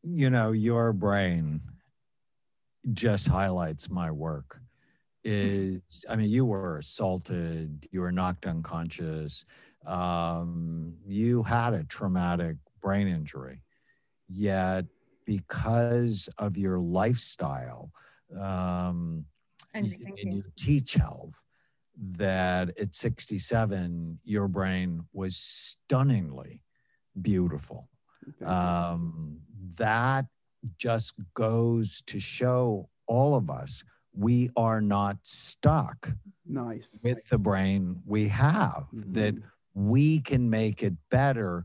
You 0.02 0.30
know, 0.30 0.52
your 0.52 0.92
brain 0.92 1.60
just 2.92 3.28
highlights 3.28 3.90
my 3.90 4.10
work. 4.10 4.60
Is 5.24 6.04
I 6.08 6.16
mean, 6.16 6.30
you 6.30 6.44
were 6.44 6.78
assaulted, 6.78 7.86
you 7.92 8.00
were 8.00 8.10
knocked 8.10 8.44
unconscious, 8.44 9.46
um, 9.86 10.94
you 11.06 11.44
had 11.44 11.74
a 11.74 11.84
traumatic 11.84 12.56
brain 12.80 13.06
injury, 13.06 13.62
yet 14.28 14.86
because 15.36 16.28
of 16.38 16.56
your 16.58 16.78
lifestyle 16.78 17.90
um, 18.38 19.24
and, 19.72 19.86
and 20.22 20.34
you 20.34 20.42
teach 20.56 20.94
health 20.94 21.42
that 21.96 22.78
at 22.78 22.94
67, 22.94 24.18
your 24.24 24.48
brain 24.48 25.02
was 25.12 25.36
stunningly 25.36 26.62
beautiful. 27.20 27.88
Um, 28.44 29.38
that 29.78 30.26
just 30.78 31.14
goes 31.34 32.02
to 32.06 32.20
show 32.20 32.88
all 33.06 33.34
of 33.34 33.50
us 33.50 33.82
we 34.14 34.50
are 34.56 34.82
not 34.82 35.16
stuck 35.22 36.10
nice 36.46 37.00
with 37.02 37.26
the 37.30 37.38
brain 37.38 37.96
we 38.06 38.28
have, 38.28 38.86
mm-hmm. 38.94 39.12
that 39.12 39.34
we 39.74 40.20
can 40.20 40.50
make 40.50 40.82
it 40.82 40.92
better 41.10 41.64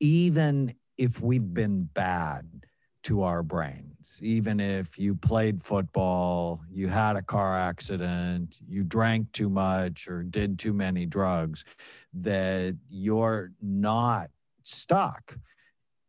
even 0.00 0.72
if 0.96 1.20
we've 1.20 1.54
been 1.54 1.88
bad 1.94 2.66
to 3.04 3.22
our 3.22 3.42
brains. 3.42 4.20
Even 4.22 4.60
if 4.60 4.98
you 4.98 5.14
played 5.14 5.60
football, 5.60 6.60
you 6.70 6.88
had 6.88 7.16
a 7.16 7.22
car 7.22 7.56
accident, 7.56 8.58
you 8.66 8.84
drank 8.84 9.30
too 9.32 9.48
much 9.48 10.08
or 10.08 10.22
did 10.22 10.58
too 10.58 10.72
many 10.72 11.06
drugs, 11.06 11.64
that 12.12 12.76
you're 12.88 13.52
not 13.62 14.30
stuck 14.62 15.36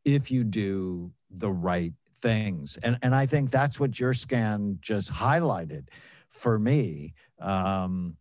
if 0.05 0.31
you 0.31 0.43
do 0.43 1.11
the 1.29 1.51
right 1.51 1.93
things. 2.17 2.77
And, 2.83 2.97
and 3.01 3.13
I 3.13 3.25
think 3.25 3.51
that's 3.51 3.79
what 3.79 3.99
your 3.99 4.13
scan 4.13 4.79
just 4.81 5.11
highlighted 5.11 5.87
for 6.29 6.59
me. 6.59 7.13
Um, 7.39 8.17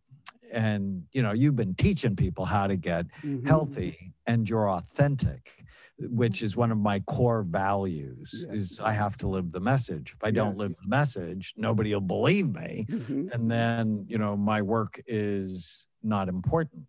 and 0.51 1.03
you 1.11 1.21
know 1.21 1.31
you've 1.31 1.55
been 1.55 1.75
teaching 1.75 2.15
people 2.15 2.43
how 2.45 2.65
to 2.67 2.75
get 2.75 3.05
mm-hmm. 3.23 3.45
healthy 3.45 4.13
and 4.25 4.49
you're 4.49 4.69
authentic 4.69 5.63
which 6.01 6.41
is 6.41 6.55
one 6.55 6.71
of 6.71 6.77
my 6.77 6.99
core 7.01 7.43
values 7.43 8.45
yes. 8.47 8.55
is 8.55 8.79
i 8.79 8.91
have 8.91 9.17
to 9.17 9.27
live 9.27 9.51
the 9.51 9.59
message. 9.59 10.13
If 10.15 10.23
i 10.23 10.31
don't 10.31 10.57
live 10.57 10.71
the 10.81 10.87
message 10.87 11.53
nobody 11.57 11.93
will 11.93 12.01
believe 12.01 12.55
me. 12.55 12.85
Mm-hmm. 12.89 13.29
and 13.33 13.49
then 13.51 14.05
you 14.07 14.17
know 14.17 14.37
my 14.37 14.61
work 14.61 15.01
is 15.07 15.87
not 16.01 16.29
important. 16.29 16.87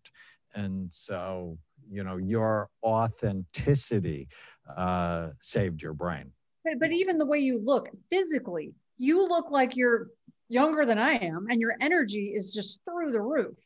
And 0.55 0.93
so 0.93 1.59
you 1.91 2.05
know 2.05 2.17
your 2.17 2.69
authenticity 2.83 4.29
uh, 4.77 5.31
saved 5.41 5.83
your 5.83 5.95
brain. 5.95 6.33
But, 6.65 6.79
but 6.79 6.93
even 6.93 7.19
the 7.19 7.27
way 7.27 7.39
you 7.39 7.59
look 7.59 7.89
physically 8.11 8.75
you 8.99 9.27
look 9.27 9.51
like 9.51 9.77
you're 9.77 10.09
younger 10.49 10.85
than 10.85 10.99
i 10.99 11.13
am 11.15 11.47
and 11.49 11.61
your 11.61 11.75
energy 11.81 12.33
is 12.37 12.53
just 12.53 12.83
through 12.85 13.13
the 13.13 13.21
roof. 13.21 13.57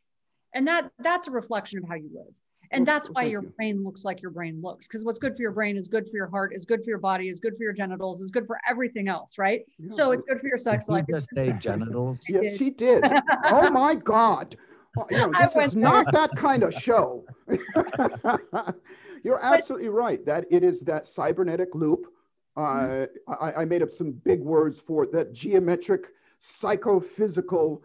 And 0.54 0.68
that 0.68 0.90
that's 1.00 1.28
a 1.28 1.32
reflection 1.32 1.80
of 1.82 1.88
how 1.88 1.96
you 1.96 2.10
live 2.14 2.34
and 2.74 2.86
that's 2.86 3.08
why 3.08 3.24
your 3.24 3.42
brain 3.42 3.82
looks 3.84 4.04
like 4.04 4.20
your 4.20 4.30
brain 4.30 4.60
looks 4.62 4.86
because 4.86 5.04
what's 5.04 5.18
good 5.18 5.34
for 5.36 5.42
your 5.42 5.52
brain 5.52 5.76
is 5.76 5.88
good 5.88 6.04
for 6.10 6.16
your 6.16 6.26
heart 6.26 6.52
is 6.54 6.64
good 6.64 6.82
for 6.84 6.90
your 6.90 6.98
body 6.98 7.28
is 7.28 7.40
good 7.40 7.56
for 7.56 7.62
your 7.62 7.72
genitals 7.72 8.20
is 8.20 8.30
good 8.30 8.46
for 8.46 8.58
everything 8.68 9.08
else 9.08 9.38
right? 9.38 9.62
Yeah. 9.78 9.88
so 9.88 10.10
it's 10.12 10.24
good 10.24 10.38
for 10.40 10.46
your 10.46 10.58
sex 10.58 10.88
life 10.88 11.04
just 11.08 11.28
say 11.34 11.52
genitals? 11.58 12.26
Yes 12.28 12.56
she 12.56 12.70
did. 12.70 13.04
oh 13.44 13.70
my 13.72 13.94
god. 13.94 14.56
Well, 14.96 15.08
you 15.10 15.18
know, 15.18 15.32
this 15.40 15.56
is 15.56 15.74
not 15.74 16.12
that 16.12 16.30
kind 16.36 16.62
of 16.62 16.72
show. 16.72 17.24
You're 19.24 19.40
absolutely 19.42 19.88
but, 19.88 19.94
right 19.94 20.24
that 20.26 20.44
it 20.50 20.62
is 20.62 20.82
that 20.82 21.04
cybernetic 21.06 21.74
loop. 21.74 22.06
Uh, 22.56 23.06
I, 23.26 23.52
I 23.58 23.64
made 23.64 23.82
up 23.82 23.90
some 23.90 24.12
big 24.12 24.40
words 24.40 24.78
for 24.78 25.02
it, 25.02 25.12
that 25.12 25.32
geometric 25.32 26.06
psychophysical 26.38 27.82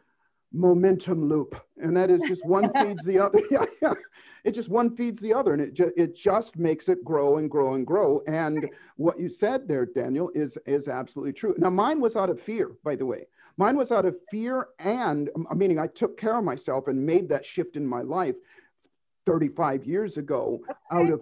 momentum 0.53 1.27
loop. 1.27 1.55
And 1.81 1.95
that 1.97 2.09
is 2.11 2.21
just 2.27 2.45
one 2.45 2.71
feeds 2.81 3.03
the 3.03 3.19
other. 3.19 3.41
Yeah, 3.49 3.65
yeah. 3.81 3.93
It 4.43 4.51
just 4.51 4.69
one 4.69 4.95
feeds 4.95 5.19
the 5.19 5.33
other 5.33 5.53
and 5.53 5.61
it 5.61 5.73
just 5.73 5.93
it 5.97 6.15
just 6.15 6.57
makes 6.57 6.89
it 6.89 7.03
grow 7.03 7.37
and 7.37 7.49
grow 7.49 7.73
and 7.73 7.85
grow 7.85 8.21
and 8.27 8.69
what 8.97 9.19
you 9.19 9.29
said 9.29 9.67
there 9.67 9.85
daniel 9.85 10.31
is 10.35 10.57
is 10.65 10.87
absolutely 10.87 11.33
true 11.33 11.55
now 11.57 11.69
mine 11.69 11.99
was 11.99 12.15
out 12.15 12.29
of 12.29 12.41
fear 12.41 12.71
by 12.83 12.95
the 12.95 13.05
way 13.05 13.25
mine 13.57 13.75
was 13.75 13.91
out 13.91 14.05
of 14.05 14.15
fear 14.31 14.69
and 14.79 15.29
um, 15.35 15.47
meaning 15.55 15.79
i 15.79 15.87
took 15.87 16.17
care 16.17 16.37
of 16.37 16.43
myself 16.43 16.87
and 16.87 17.05
made 17.05 17.27
that 17.29 17.45
shift 17.45 17.75
in 17.75 17.85
my 17.85 18.01
life 18.01 18.35
35 19.25 19.85
years 19.85 20.17
ago 20.17 20.59
out 20.91 21.09
of 21.09 21.21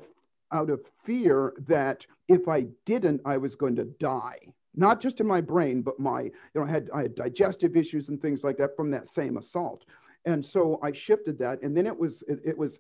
out 0.53 0.69
of 0.69 0.81
fear 1.03 1.53
that 1.67 2.05
if 2.27 2.47
i 2.47 2.65
didn't 2.85 3.21
i 3.25 3.37
was 3.37 3.55
going 3.55 3.75
to 3.75 3.85
die 3.85 4.39
not 4.77 5.01
just 5.01 5.19
in 5.19 5.27
my 5.27 5.41
brain, 5.41 5.81
but 5.81 5.99
my, 5.99 6.21
you 6.21 6.31
know, 6.53 6.63
I 6.63 6.69
had, 6.69 6.89
I 6.93 7.01
had 7.01 7.15
digestive 7.15 7.75
issues 7.75 8.09
and 8.09 8.21
things 8.21 8.43
like 8.43 8.57
that 8.57 8.75
from 8.75 8.91
that 8.91 9.07
same 9.07 9.37
assault. 9.37 9.85
And 10.25 10.45
so 10.45 10.79
I 10.83 10.91
shifted 10.91 11.39
that. 11.39 11.61
And 11.63 11.75
then 11.75 11.87
it 11.87 11.97
was, 11.97 12.23
it, 12.27 12.39
it 12.45 12.57
was, 12.57 12.79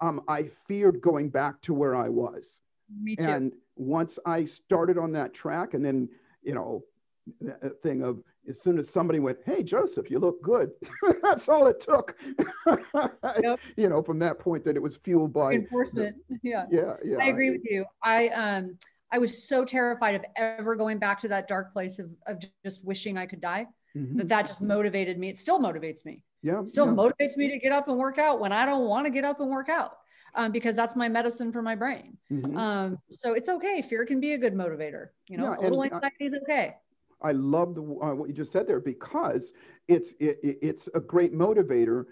um, 0.00 0.22
I 0.28 0.50
feared 0.66 1.00
going 1.00 1.28
back 1.28 1.60
to 1.62 1.74
where 1.74 1.94
I 1.94 2.08
was. 2.08 2.60
Me 3.02 3.16
too. 3.16 3.28
And 3.28 3.52
once 3.76 4.18
I 4.24 4.44
started 4.44 4.98
on 4.98 5.12
that 5.12 5.34
track, 5.34 5.74
and 5.74 5.84
then, 5.84 6.08
you 6.42 6.54
know, 6.54 6.84
thing 7.82 8.02
of 8.02 8.22
as 8.48 8.60
soon 8.60 8.78
as 8.78 8.88
somebody 8.88 9.18
went, 9.18 9.38
Hey, 9.44 9.62
Joseph, 9.62 10.10
you 10.10 10.18
look 10.18 10.40
good. 10.42 10.70
That's 11.22 11.48
all 11.48 11.66
it 11.66 11.80
took. 11.80 12.16
Yep. 13.42 13.60
you 13.76 13.88
know, 13.88 14.02
from 14.02 14.18
that 14.20 14.38
point 14.38 14.64
that 14.64 14.76
it 14.76 14.82
was 14.82 14.96
fueled 14.96 15.32
by 15.32 15.52
enforcement. 15.52 16.16
yeah. 16.42 16.66
Yeah. 16.70 16.94
Yeah. 17.04 17.18
I 17.20 17.26
agree 17.26 17.50
with 17.50 17.62
you. 17.64 17.84
I, 18.02 18.28
um, 18.28 18.78
I 19.12 19.18
was 19.18 19.46
so 19.46 19.64
terrified 19.64 20.14
of 20.14 20.24
ever 20.36 20.74
going 20.74 20.98
back 20.98 21.20
to 21.20 21.28
that 21.28 21.48
dark 21.48 21.72
place 21.72 21.98
of, 21.98 22.10
of 22.26 22.42
just 22.64 22.84
wishing 22.84 23.18
I 23.18 23.26
could 23.26 23.40
die 23.40 23.66
mm-hmm. 23.96 24.18
that 24.18 24.28
that 24.28 24.46
just 24.46 24.62
motivated 24.62 25.18
me. 25.18 25.28
It 25.28 25.38
still 25.38 25.60
motivates 25.60 26.04
me. 26.04 26.22
Yeah. 26.42 26.62
Still 26.64 26.86
yeah. 26.86 26.92
motivates 26.92 27.36
me 27.36 27.50
to 27.50 27.58
get 27.58 27.72
up 27.72 27.88
and 27.88 27.98
work 27.98 28.18
out 28.18 28.40
when 28.40 28.52
I 28.52 28.66
don't 28.66 28.86
want 28.86 29.06
to 29.06 29.10
get 29.10 29.24
up 29.24 29.40
and 29.40 29.50
work 29.50 29.68
out. 29.68 29.96
Um, 30.34 30.52
because 30.52 30.76
that's 30.76 30.94
my 30.94 31.08
medicine 31.08 31.50
for 31.50 31.62
my 31.62 31.74
brain. 31.74 32.18
Mm-hmm. 32.30 32.58
Um, 32.58 32.98
so 33.10 33.32
it's 33.32 33.48
okay. 33.48 33.80
Fear 33.80 34.04
can 34.04 34.20
be 34.20 34.34
a 34.34 34.38
good 34.38 34.52
motivator. 34.52 35.08
You 35.28 35.38
know, 35.38 35.56
yeah, 35.58 35.60
a 35.60 35.62
little 35.62 35.82
anxiety 35.82 36.26
is 36.26 36.34
okay. 36.42 36.74
I 37.22 37.32
love 37.32 37.74
the, 37.74 37.80
uh, 37.80 38.14
what 38.14 38.28
you 38.28 38.34
just 38.34 38.52
said 38.52 38.66
there 38.66 38.80
because 38.80 39.54
it's 39.88 40.12
it, 40.20 40.38
it's 40.42 40.90
a 40.94 41.00
great 41.00 41.32
motivator. 41.32 42.04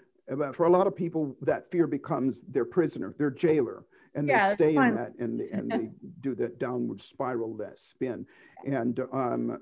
For 0.55 0.65
a 0.65 0.69
lot 0.71 0.87
of 0.87 0.95
people, 0.95 1.37
that 1.41 1.69
fear 1.69 1.85
becomes 1.85 2.41
their 2.47 2.65
prisoner, 2.65 3.13
their 3.19 3.29
jailer 3.29 3.85
and 4.15 4.27
yeah, 4.27 4.49
they 4.49 4.55
stay 4.55 4.75
in 4.75 4.95
that 4.95 5.13
and 5.19 5.39
they, 5.39 5.49
and 5.49 5.69
they 5.69 5.89
do 6.21 6.33
that 6.35 6.57
downward 6.57 7.01
spiral 7.01 7.55
that 7.57 7.77
spin 7.77 8.25
and 8.65 8.99
um, 9.13 9.59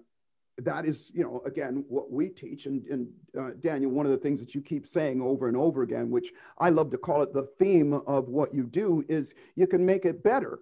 that 0.60 0.86
is 0.86 1.12
you 1.14 1.24
know 1.24 1.42
again 1.46 1.84
what 1.88 2.12
we 2.12 2.30
teach. 2.30 2.66
And, 2.66 2.86
and 2.88 3.08
uh, 3.40 3.52
daniel 3.62 3.92
one 3.92 4.06
of 4.06 4.12
the 4.12 4.18
things 4.18 4.40
that 4.40 4.54
you 4.54 4.62
keep 4.62 4.86
saying 4.86 5.22
over 5.22 5.48
and 5.48 5.58
over 5.58 5.82
again 5.82 6.10
which 6.10 6.32
i 6.60 6.70
love 6.70 6.92
to 6.92 6.98
call 6.98 7.24
it 7.24 7.34
the 7.34 7.50
theme 7.60 7.94
of 8.06 8.30
what 8.30 8.54
you 8.54 8.64
do 8.64 9.04
is 9.10 9.34
you 9.56 9.68
can 9.68 9.86
make 9.86 10.06
it 10.06 10.24
better. 10.24 10.60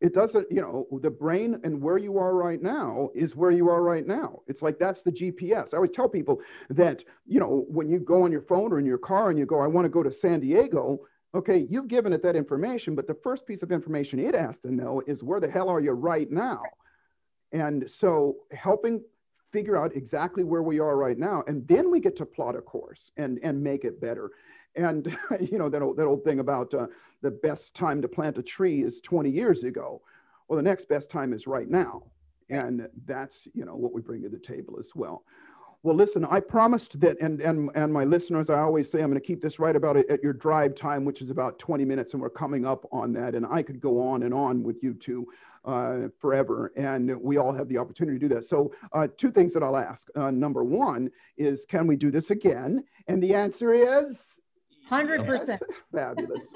It 0.00 0.14
doesn't 0.14 0.46
you 0.50 0.62
know 0.62 0.86
the 1.02 1.10
brain 1.10 1.60
and 1.64 1.82
where 1.82 1.98
you 1.98 2.18
are 2.18 2.34
right 2.34 2.62
now 2.62 3.10
is 3.14 3.34
where 3.34 3.50
you 3.50 3.68
are 3.68 3.82
right 3.82 4.06
now. 4.06 4.40
It's 4.46 4.62
like 4.62 4.78
that's 4.78 5.02
the 5.02 5.12
gps 5.12 5.74
i 5.74 5.76
always 5.76 5.90
tell 5.90 6.08
people 6.08 6.40
that 6.70 7.04
you 7.26 7.40
know 7.40 7.64
when 7.68 7.88
you 7.88 7.98
go 7.98 8.22
on 8.22 8.32
your 8.32 8.42
phone 8.42 8.72
or 8.72 8.78
in 8.78 8.86
your 8.86 8.98
car 8.98 9.30
and 9.30 9.38
you 9.38 9.44
go 9.46 9.60
i 9.60 9.66
want 9.66 9.84
to 9.84 9.90
go 9.90 10.02
to 10.02 10.12
san 10.12 10.40
diego 10.40 11.00
Okay, 11.34 11.66
you've 11.68 11.88
given 11.88 12.12
it 12.14 12.22
that 12.22 12.36
information, 12.36 12.94
but 12.94 13.06
the 13.06 13.14
first 13.14 13.46
piece 13.46 13.62
of 13.62 13.70
information 13.70 14.18
it 14.18 14.34
has 14.34 14.56
to 14.58 14.74
know 14.74 15.02
is 15.06 15.22
where 15.22 15.40
the 15.40 15.50
hell 15.50 15.68
are 15.68 15.80
you 15.80 15.92
right 15.92 16.30
now? 16.30 16.62
And 17.52 17.88
so 17.88 18.36
helping 18.52 19.02
figure 19.52 19.76
out 19.76 19.96
exactly 19.96 20.44
where 20.44 20.62
we 20.62 20.78
are 20.78 20.96
right 20.96 21.18
now, 21.18 21.42
and 21.46 21.66
then 21.66 21.90
we 21.90 22.00
get 22.00 22.16
to 22.16 22.26
plot 22.26 22.56
a 22.56 22.60
course 22.60 23.10
and, 23.16 23.38
and 23.42 23.62
make 23.62 23.84
it 23.84 24.00
better. 24.00 24.30
And 24.76 25.16
you 25.40 25.58
know 25.58 25.68
that 25.68 25.82
old, 25.82 25.96
that 25.96 26.06
old 26.06 26.24
thing 26.24 26.40
about 26.40 26.72
uh, 26.74 26.86
the 27.22 27.30
best 27.30 27.74
time 27.74 28.02
to 28.02 28.08
plant 28.08 28.38
a 28.38 28.42
tree 28.42 28.82
is 28.82 29.00
20 29.00 29.30
years 29.30 29.64
ago. 29.64 30.02
Well, 30.46 30.56
the 30.56 30.62
next 30.62 30.88
best 30.88 31.10
time 31.10 31.32
is 31.32 31.46
right 31.46 31.68
now, 31.68 32.04
and 32.48 32.88
that's 33.06 33.48
you 33.54 33.64
know 33.64 33.76
what 33.76 33.92
we 33.92 34.00
bring 34.00 34.22
to 34.22 34.28
the 34.28 34.38
table 34.38 34.76
as 34.78 34.92
well. 34.94 35.24
Well, 35.84 35.94
listen, 35.94 36.24
I 36.24 36.40
promised 36.40 36.98
that, 37.00 37.20
and, 37.20 37.40
and, 37.40 37.70
and 37.76 37.92
my 37.92 38.04
listeners, 38.04 38.50
I 38.50 38.58
always 38.58 38.90
say 38.90 38.98
I'm 38.98 39.10
going 39.10 39.20
to 39.20 39.26
keep 39.26 39.40
this 39.40 39.60
right 39.60 39.76
about 39.76 39.96
it 39.96 40.10
at 40.10 40.22
your 40.24 40.32
drive 40.32 40.74
time, 40.74 41.04
which 41.04 41.22
is 41.22 41.30
about 41.30 41.58
20 41.60 41.84
minutes, 41.84 42.14
and 42.14 42.22
we're 42.22 42.30
coming 42.30 42.66
up 42.66 42.84
on 42.90 43.12
that. 43.12 43.36
And 43.36 43.46
I 43.46 43.62
could 43.62 43.80
go 43.80 44.00
on 44.00 44.24
and 44.24 44.34
on 44.34 44.64
with 44.64 44.82
you 44.82 44.92
two 44.94 45.28
uh, 45.64 46.08
forever, 46.18 46.72
and 46.76 47.16
we 47.20 47.36
all 47.36 47.52
have 47.52 47.68
the 47.68 47.78
opportunity 47.78 48.18
to 48.18 48.28
do 48.28 48.34
that. 48.34 48.44
So, 48.44 48.72
uh, 48.92 49.06
two 49.16 49.30
things 49.30 49.52
that 49.52 49.62
I'll 49.62 49.76
ask. 49.76 50.08
Uh, 50.16 50.32
number 50.32 50.64
one 50.64 51.10
is, 51.36 51.64
can 51.64 51.86
we 51.86 51.94
do 51.94 52.10
this 52.10 52.30
again? 52.30 52.82
And 53.06 53.22
the 53.22 53.34
answer 53.34 53.72
is 53.72 54.40
100%. 54.90 55.60
Fabulous. 55.92 56.52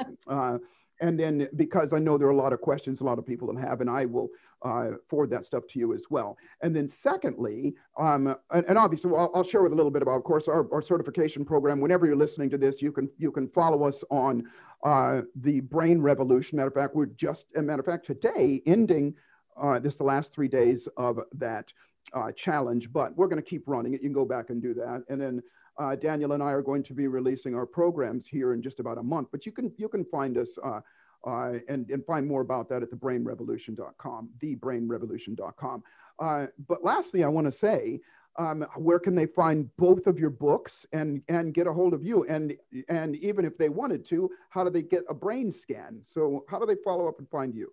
And 1.03 1.19
then 1.19 1.49
because 1.57 1.93
I 1.93 1.99
know 1.99 2.17
there 2.17 2.29
are 2.29 2.31
a 2.31 2.37
lot 2.37 2.53
of 2.53 2.61
questions 2.61 3.01
a 3.01 3.05
lot 3.05 3.19
of 3.19 3.27
people 3.27 3.55
have, 3.57 3.81
and 3.81 3.91
I 3.91 4.05
will 4.05 4.29
uh, 4.63 4.93
forward 5.09 5.31
that 5.31 5.45
stuff 5.45 5.65
to 5.71 5.79
you 5.81 5.93
as 5.93 6.07
well. 6.09 6.39
And 6.63 6.75
then 6.75 6.89
secondly, 6.89 7.75
um, 7.99 8.37
and, 8.53 8.65
and, 8.69 8.79
obviously 8.79 9.11
well, 9.11 9.23
I'll, 9.23 9.39
I'll, 9.39 9.45
share 9.45 9.63
with 9.63 9.73
a 9.73 9.75
little 9.75 9.91
bit 9.91 10.03
about, 10.03 10.17
of 10.17 10.23
course, 10.23 10.47
our, 10.47 10.73
our, 10.73 10.81
certification 10.81 11.45
program. 11.45 11.81
Whenever 11.81 12.07
you're 12.07 12.15
listening 12.15 12.49
to 12.51 12.59
this, 12.59 12.81
you 12.81 12.93
can 12.93 13.11
you 13.19 13.33
can 13.33 13.49
follow 13.49 13.83
us 13.83 14.05
on 14.11 14.45
uh, 14.85 15.23
the 15.35 15.61
Brain 15.61 16.01
Revolution. 16.01 16.57
Matter 16.57 16.69
of 16.69 16.75
fact, 16.75 16.95
we're 16.95 17.07
just, 17.07 17.47
a 17.57 17.63
matter 17.63 17.81
of 17.81 17.87
fact, 17.87 18.07
today 18.07 18.63
ending 18.67 19.15
uh, 19.61 19.81
this 19.81 19.97
the 19.97 20.05
last 20.05 20.33
three 20.33 20.49
days 20.49 20.87
of 20.97 21.19
that 21.33 21.73
uh, 22.13 22.31
challenge, 22.31 22.93
but 22.93 23.17
we're 23.17 23.29
going 23.29 23.43
to 23.43 23.49
keep 23.49 23.65
running 23.67 23.95
it. 23.95 24.03
You 24.03 24.09
can 24.09 24.15
go 24.15 24.25
back 24.25 24.51
and 24.51 24.63
do 24.63 24.73
that, 24.75 25.03
and 25.09 25.21
then 25.21 25.43
uh, 25.79 25.97
Daniel 25.97 26.33
and 26.33 26.43
I 26.43 26.51
are 26.53 26.63
going 26.63 26.83
to 26.85 26.95
be 26.95 27.07
releasing 27.07 27.55
our 27.55 27.67
programs 27.67 28.27
here 28.27 28.53
in 28.53 28.63
just 28.63 28.81
about 28.81 28.99
a 28.99 29.03
month, 29.03 29.29
but 29.33 29.47
you 29.47 29.53
can 29.53 29.73
you 29.79 29.89
can 29.89 30.05
find 30.05 30.37
us 30.37 30.59
uh, 30.63 30.81
uh, 31.27 31.55
and, 31.69 31.89
and 31.91 32.05
find 32.05 32.27
more 32.27 32.41
about 32.41 32.69
that 32.69 32.83
at 32.83 32.91
thebrainrevolution.com, 32.91 34.31
thebrainrevolution.com. 34.43 35.83
Uh, 36.19 36.47
but 36.67 36.85
lastly, 36.85 37.25
I 37.25 37.29
want 37.29 37.47
to 37.47 37.53
say 37.53 38.01
um, 38.39 38.67
where 38.77 38.99
can 38.99 39.15
they 39.15 39.27
find 39.27 39.69
both 39.77 40.07
of 40.07 40.19
your 40.19 40.31
books 40.31 40.87
and 40.93 41.23
and 41.29 41.55
get 41.55 41.67
a 41.67 41.73
hold 41.73 41.95
of 41.95 42.03
you? 42.03 42.25
And 42.25 42.57
and 42.89 43.17
even 43.17 43.45
if 43.45 43.57
they 43.59 43.69
wanted 43.69 44.05
to, 44.07 44.31
how 44.51 44.65
do 44.65 44.71
they 44.71 44.83
get 44.83 45.05
a 45.09 45.15
brain 45.15 45.53
scan? 45.53 46.01
So 46.03 46.45
how 46.49 46.59
do 46.59 46.67
they 46.67 46.77
follow 46.85 47.09
up 47.09 47.19
and 47.19 47.29
find 47.29 47.55
you? 47.55 47.73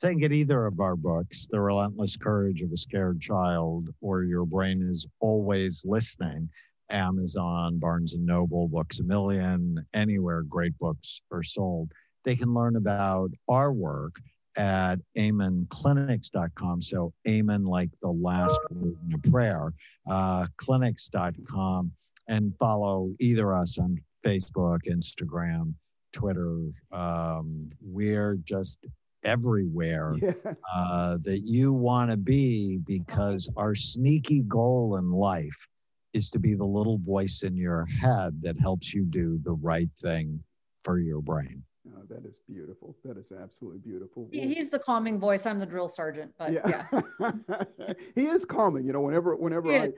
They 0.00 0.10
can 0.10 0.18
get 0.18 0.32
either 0.32 0.64
of 0.64 0.80
our 0.80 0.96
books, 0.96 1.46
The 1.50 1.60
Relentless 1.60 2.16
Courage 2.16 2.62
of 2.62 2.72
a 2.72 2.76
Scared 2.76 3.20
Child, 3.20 3.90
or 4.00 4.22
Your 4.22 4.46
Brain 4.46 4.80
is 4.80 5.06
Always 5.20 5.84
Listening. 5.86 6.48
Amazon, 6.90 7.78
Barnes 7.78 8.14
and 8.14 8.24
Noble, 8.26 8.68
Books 8.68 9.00
a 9.00 9.04
Million, 9.04 9.84
anywhere 9.94 10.42
great 10.42 10.76
books 10.78 11.22
are 11.32 11.42
sold. 11.42 11.92
They 12.24 12.36
can 12.36 12.52
learn 12.52 12.76
about 12.76 13.30
our 13.48 13.72
work 13.72 14.20
at 14.56 14.96
amenclinics.com. 15.16 16.82
So 16.82 17.12
amen 17.26 17.64
like 17.64 17.90
the 18.02 18.10
last 18.10 18.58
word 18.70 18.96
in 19.08 19.14
a 19.14 19.30
prayer, 19.30 19.72
uh, 20.08 20.46
clinics.com, 20.56 21.92
and 22.28 22.52
follow 22.58 23.10
either 23.20 23.54
us 23.54 23.78
on 23.78 23.98
Facebook, 24.24 24.80
Instagram, 24.88 25.74
Twitter. 26.12 26.58
Um, 26.92 27.70
we're 27.80 28.36
just 28.44 28.84
everywhere 29.22 30.14
Yeah. 30.20 30.32
uh, 30.74 31.18
that 31.22 31.40
you 31.44 31.72
want 31.72 32.10
to 32.10 32.16
be 32.16 32.78
because 32.78 33.48
our 33.56 33.74
sneaky 33.74 34.40
goal 34.42 34.96
in 34.96 35.10
life 35.10 35.66
is 36.12 36.30
to 36.30 36.38
be 36.38 36.54
the 36.54 36.64
little 36.64 36.98
voice 36.98 37.42
in 37.42 37.56
your 37.56 37.86
head 37.86 38.40
that 38.42 38.58
helps 38.58 38.92
you 38.92 39.04
do 39.04 39.38
the 39.42 39.52
right 39.52 39.90
thing 39.96 40.42
for 40.84 40.98
your 40.98 41.20
brain. 41.20 41.62
Oh, 41.96 42.02
that 42.08 42.26
is 42.26 42.40
beautiful. 42.46 42.96
That 43.04 43.16
is 43.16 43.32
absolutely 43.32 43.78
beautiful. 43.78 44.28
He's 44.30 44.68
the 44.68 44.78
calming 44.78 45.18
voice. 45.18 45.46
I'm 45.46 45.58
the 45.58 45.66
drill 45.66 45.88
sergeant, 45.88 46.32
but 46.38 46.52
yeah. 46.52 46.86
he 48.14 48.26
is 48.26 48.44
calming. 48.44 48.84
You 48.84 48.92
know, 48.92 49.00
whenever 49.00 49.34
whenever 49.34 49.70
He 49.70 49.76
I 49.76 49.92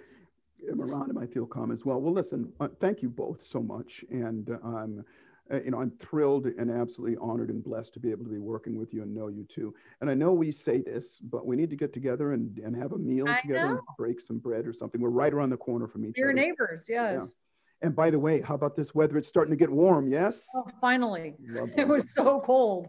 am 0.71 0.81
around 0.81 1.11
him, 1.11 1.19
I 1.19 1.27
feel 1.27 1.47
calm 1.47 1.73
as 1.73 1.85
well. 1.85 2.01
Well, 2.01 2.13
listen, 2.13 2.53
uh, 2.61 2.69
thank 2.81 3.03
you 3.03 3.09
both 3.09 3.45
so 3.45 3.61
much, 3.61 4.05
and 4.11 4.49
I'm, 4.65 5.01
uh, 5.01 5.03
you 5.51 5.71
know, 5.71 5.81
I'm 5.81 5.91
thrilled 5.91 6.47
and 6.47 6.71
absolutely 6.71 7.17
honored 7.21 7.51
and 7.51 7.63
blessed 7.63 7.95
to 7.95 8.01
be 8.01 8.11
able 8.11 8.25
to 8.25 8.31
be 8.31 8.39
working 8.39 8.79
with 8.79 8.95
you 8.95 9.03
and 9.03 9.15
know 9.15 9.29
you 9.29 9.45
too. 9.45 9.75
And 10.01 10.09
I 10.09 10.15
know 10.15 10.33
we 10.33 10.53
say 10.53 10.81
this, 10.81 11.19
but 11.19 11.47
we 11.47 11.57
need 11.57 11.71
to 11.71 11.77
get 11.77 11.93
together 11.93 12.33
and, 12.33 12.59
and 12.59 12.75
have 12.77 12.93
a 12.93 12.99
meal 12.99 13.29
I 13.29 13.41
together, 13.41 13.71
and 13.71 13.81
break 13.99 14.21
some 14.21 14.39
bread 14.39 14.67
or 14.67 14.73
something. 14.73 15.01
We're 15.01 15.11
right 15.11 15.33
around 15.33 15.51
the 15.51 15.57
corner 15.57 15.89
from 15.89 16.07
each 16.07 16.17
Your 16.17 16.31
other. 16.31 16.41
Your 16.41 16.49
neighbors, 16.49 16.87
yes. 16.89 17.43
And 17.83 17.97
by 17.97 18.11
the 18.11 18.19
way, 18.19 18.41
how 18.41 18.55
about 18.55 18.77
this 18.77 18.95
weather? 18.95 19.19
It's 19.19 19.29
starting 19.29 19.51
to 19.51 19.57
get 19.57 19.71
warm. 19.71 20.09
Yes. 20.09 20.47
Oh, 20.55 20.67
finally. 20.81 21.35
It 21.77 21.87
was 21.87 22.15
so 22.15 22.41
cold. 22.41 22.89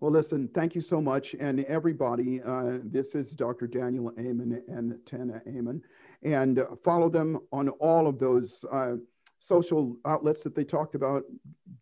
Well, 0.00 0.10
listen, 0.10 0.48
thank 0.54 0.74
you 0.74 0.80
so 0.80 1.00
much. 1.00 1.34
And 1.38 1.64
everybody, 1.66 2.40
uh, 2.42 2.78
this 2.82 3.14
is 3.14 3.32
Dr. 3.32 3.66
Daniel 3.66 4.12
Amen 4.18 4.62
and 4.68 4.98
Tana 5.06 5.40
Amen. 5.46 5.80
And 6.22 6.60
uh, 6.60 6.66
follow 6.84 7.08
them 7.08 7.38
on 7.52 7.68
all 7.68 8.06
of 8.06 8.18
those 8.18 8.64
uh, 8.72 8.94
social 9.42 9.96
outlets 10.06 10.42
that 10.44 10.54
they 10.54 10.64
talked 10.64 10.94
about. 10.94 11.24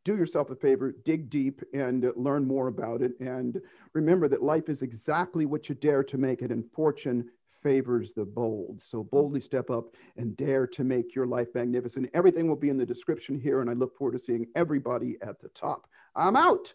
Do 0.04 0.16
yourself 0.16 0.50
a 0.50 0.56
favor, 0.56 0.94
dig 1.04 1.30
deep 1.30 1.62
and 1.74 2.10
learn 2.16 2.46
more 2.46 2.68
about 2.68 3.02
it. 3.02 3.12
And 3.20 3.60
remember 3.92 4.28
that 4.28 4.42
life 4.42 4.68
is 4.68 4.82
exactly 4.82 5.46
what 5.46 5.68
you 5.68 5.74
dare 5.74 6.02
to 6.04 6.18
make 6.18 6.42
it, 6.42 6.50
and 6.50 6.64
fortune 6.72 7.30
favors 7.62 8.14
the 8.14 8.24
bold. 8.24 8.80
So 8.82 9.04
boldly 9.04 9.40
step 9.40 9.70
up 9.70 9.94
and 10.16 10.34
dare 10.36 10.66
to 10.68 10.82
make 10.82 11.14
your 11.14 11.26
life 11.26 11.48
magnificent. 11.54 12.08
Everything 12.14 12.48
will 12.48 12.56
be 12.56 12.70
in 12.70 12.78
the 12.78 12.86
description 12.86 13.38
here, 13.38 13.60
and 13.60 13.68
I 13.68 13.74
look 13.74 13.96
forward 13.96 14.12
to 14.12 14.18
seeing 14.18 14.46
everybody 14.56 15.18
at 15.20 15.38
the 15.40 15.48
top. 15.50 15.86
I'm 16.16 16.36
out. 16.36 16.72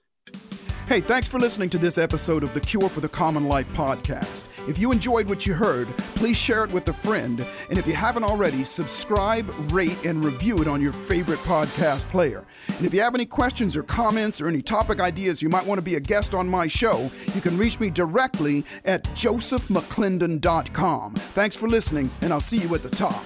Hey, 0.88 1.02
thanks 1.02 1.28
for 1.28 1.39
listening 1.39 1.71
to 1.71 1.80
this 1.80 1.98
episode 1.98 2.43
of 2.43 2.54
the 2.54 2.60
Cure 2.60 2.89
for 2.89 3.02
the 3.02 3.10
Common 3.10 3.48
Life 3.48 3.67
podcast. 3.74 4.43
If 4.69 4.78
you 4.78 4.91
enjoyed 4.91 5.28
what 5.28 5.48
you 5.48 5.56
heard, 5.56 5.88
please 6.13 6.38
share 6.38 6.63
it 6.63 6.71
with 6.71 6.88
a 6.89 6.93
friend. 6.93 7.43
And 7.71 7.80
if 7.80 7.88
you 7.88 7.93
haven't 7.93 8.24
already, 8.24 8.63
subscribe, 8.63 9.52
rate, 9.71 9.98
and 10.06 10.24
review 10.24 10.62
it 10.62 10.67
on 10.67 10.84
your 10.84 10.93
favorite 10.93 11.39
podcast 11.39 12.08
player. 12.10 12.45
And 12.67 12.86
if 12.86 12.93
you 12.93 13.02
have 13.02 13.15
any 13.15 13.26
questions 13.26 13.76
or 13.76 13.82
comments 13.82 14.39
or 14.39 14.48
any 14.48 14.62
topic 14.62 15.00
ideas 15.00 15.41
you 15.41 15.50
might 15.50 15.65
want 15.65 15.80
to 15.80 15.84
be 15.84 15.95
a 15.95 16.00
guest 16.00 16.36
on 16.36 16.48
my 16.48 16.67
show, 16.67 17.10
you 17.34 17.41
can 17.41 17.58
reach 17.58 17.80
me 17.80 17.89
directly 17.89 18.63
at 18.86 19.06
josephmcclendon.com. 19.15 21.15
Thanks 21.15 21.56
for 21.56 21.67
listening, 21.67 22.12
and 22.21 22.32
I'll 22.32 22.39
see 22.39 22.58
you 22.58 22.76
at 22.76 22.84
the 22.84 22.91
top. 22.91 23.26